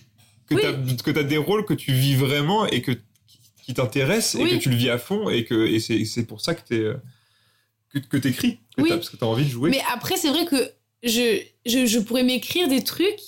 [0.48, 0.98] que Oui.
[1.04, 2.92] que t'as des rôles que tu vis vraiment et que
[3.64, 6.54] qui t'intéressent et que tu le vis à fond et que et c'est pour ça
[6.54, 6.96] que t'es euh,
[8.02, 8.90] que, que t'écris que Oui.
[8.90, 10.70] t'as- parce que t'as envie de jouer Mais après, c'est vrai que
[11.04, 13.20] je, je, je pourrais m'écrire des trucs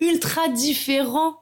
[0.00, 1.36] ultra différents.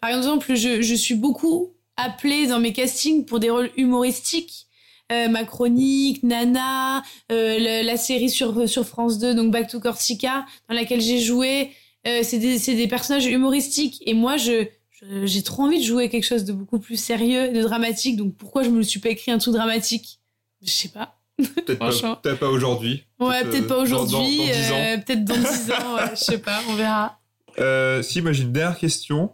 [0.00, 4.66] Par exemple, je, je suis beaucoup appelée dans mes castings pour des rôles humoristiques.
[5.12, 7.02] Euh, ma chronique, Nana,
[7.32, 11.18] euh, le- la série sur, sur France 2, donc Back to Corsica, dans laquelle j'ai
[11.20, 11.72] joué.
[12.06, 14.02] Euh, c'est des, des personnages humoristiques.
[14.06, 17.50] Et moi, je, je- j'ai trop envie de jouer quelque chose de beaucoup plus sérieux,
[17.52, 18.16] de dramatique.
[18.16, 20.20] Donc pourquoi je me suis pas écrit un truc dramatique?
[20.62, 21.19] Je sais pas.
[21.48, 24.76] Peut-être pas, aujourd'hui Ouais, Peut-être, euh, pas dans- aujourd'hui, dans- dans 10 ans.
[24.76, 27.18] euh, peut-être dans 10 ans, ouais, je sais pas, on verra.
[27.58, 29.32] Euh, si, moi j'ai une dernière question.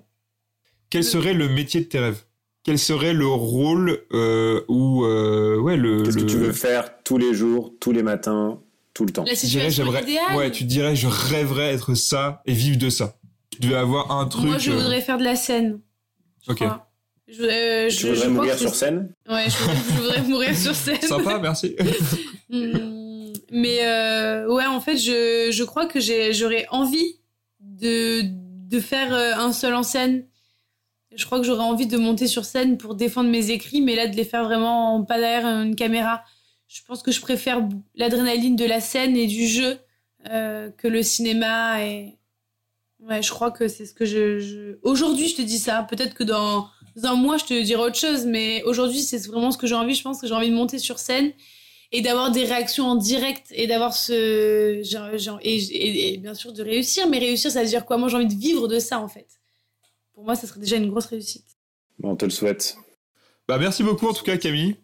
[0.90, 2.22] Quel serait le métier de tes rêves?
[2.62, 7.02] Quel serait le rôle euh, ou euh, ouais le Qu'est-ce le- que tu veux faire
[7.04, 8.58] tous les jours, tous les matins,
[8.94, 9.24] tout le temps?
[9.24, 10.36] La Tu dirais, situation idéale.
[10.36, 13.16] Ouais, tu dirais je rêverais être ça et vivre de ça.
[13.50, 14.46] Tu devais avoir un truc.
[14.46, 15.80] Moi, je euh, voudrais faire de la scène.
[16.48, 16.56] Ok.
[16.56, 16.85] crois.
[17.28, 20.56] Je, euh, je- Tu je voudrais mourir sur scène Ouais, je voudrais, je voudrais mourir
[20.56, 21.00] sur scène.
[21.02, 21.74] Sympa, merci.
[22.48, 27.16] Hmm, Mais euh, ouais, en fait, je, je crois que j'ai- j'aurais envie
[27.60, 30.26] de, de faire euh, un seul en scène.
[31.14, 34.06] Je crois que j'aurais envie de monter sur scène pour défendre mes écrits, mais là,
[34.06, 36.22] de les faire vraiment pas derrière une caméra.
[36.68, 37.66] Je pense que je préfère
[37.96, 39.78] l'adrénaline de la scène et du jeu
[40.30, 41.84] euh, que le cinéma.
[41.84, 42.14] Et...
[43.00, 44.38] Ouais, je crois que c'est ce que je...
[44.38, 45.84] je- Aujourd'hui, je te dis ça.
[45.90, 46.68] Peut-être que dans
[47.04, 49.94] un mois, je te dirai autre chose, mais aujourd'hui, c'est vraiment ce que j'ai envie.
[49.94, 51.32] Je pense que j'ai envie de monter sur scène
[51.92, 56.34] et d'avoir des réactions en direct et d'avoir ce genre, genre- et, et- et bien
[56.34, 57.96] sûr de réussir mais réussir ça veut dire quoi?
[57.96, 59.26] Moi j'ai envie de vivre de ça en fait
[60.12, 61.44] pour moi ça serait déjà une grosse réussite
[62.00, 62.76] Bon, On te le souhaite.
[63.46, 64.74] Bah merci beaucoup en tout cas Camille.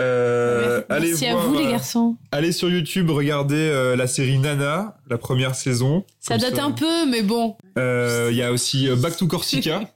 [0.00, 4.38] Euh, allez merci à vous les euh, garçons Allez sur YouTube, regardez euh, la série
[4.38, 6.04] Nana, la première saison.
[6.20, 9.82] ça date un peu mais bon Euh, Il y a aussi Back to Corsica.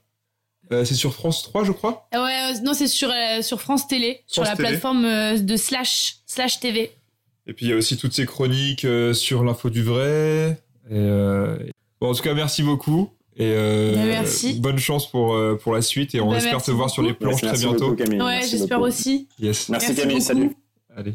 [0.71, 2.07] Euh, c'est sur France 3, je crois.
[2.11, 4.69] Ah ouais euh, non c'est sur euh, sur France Télé sur la Télé.
[4.69, 6.91] plateforme euh, de slash slash TV
[7.47, 10.61] Et puis il y a aussi toutes ces chroniques euh, sur l'info du vrai.
[10.89, 11.57] Et, euh,
[11.99, 13.09] Bon, en tout cas, merci beaucoup.
[13.37, 14.59] Et euh, Bah, merci.
[14.59, 16.15] bonne chance pour, euh, pour la suite.
[16.15, 17.89] Et on Bah, espère merci te voir sur les planches Merci très bientôt.
[17.91, 18.19] beaucoup, Camille.
[18.21, 19.69] ouais Merci j'espère aussi Yes.
[19.69, 20.25] Merci, Merci Camille, beaucoup.
[20.27, 20.55] salut.
[20.95, 21.13] Allez.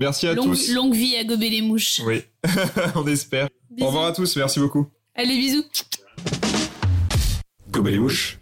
[0.00, 0.72] Merci à longue, tous.
[0.72, 2.22] longue vie à gober les mouches Oui,
[2.96, 3.48] on espère.
[3.70, 3.84] Bisous.
[3.84, 4.36] Au revoir à tous.
[4.36, 4.86] Merci beaucoup.
[5.14, 5.64] allez bisous
[7.70, 8.38] Gober les mouches.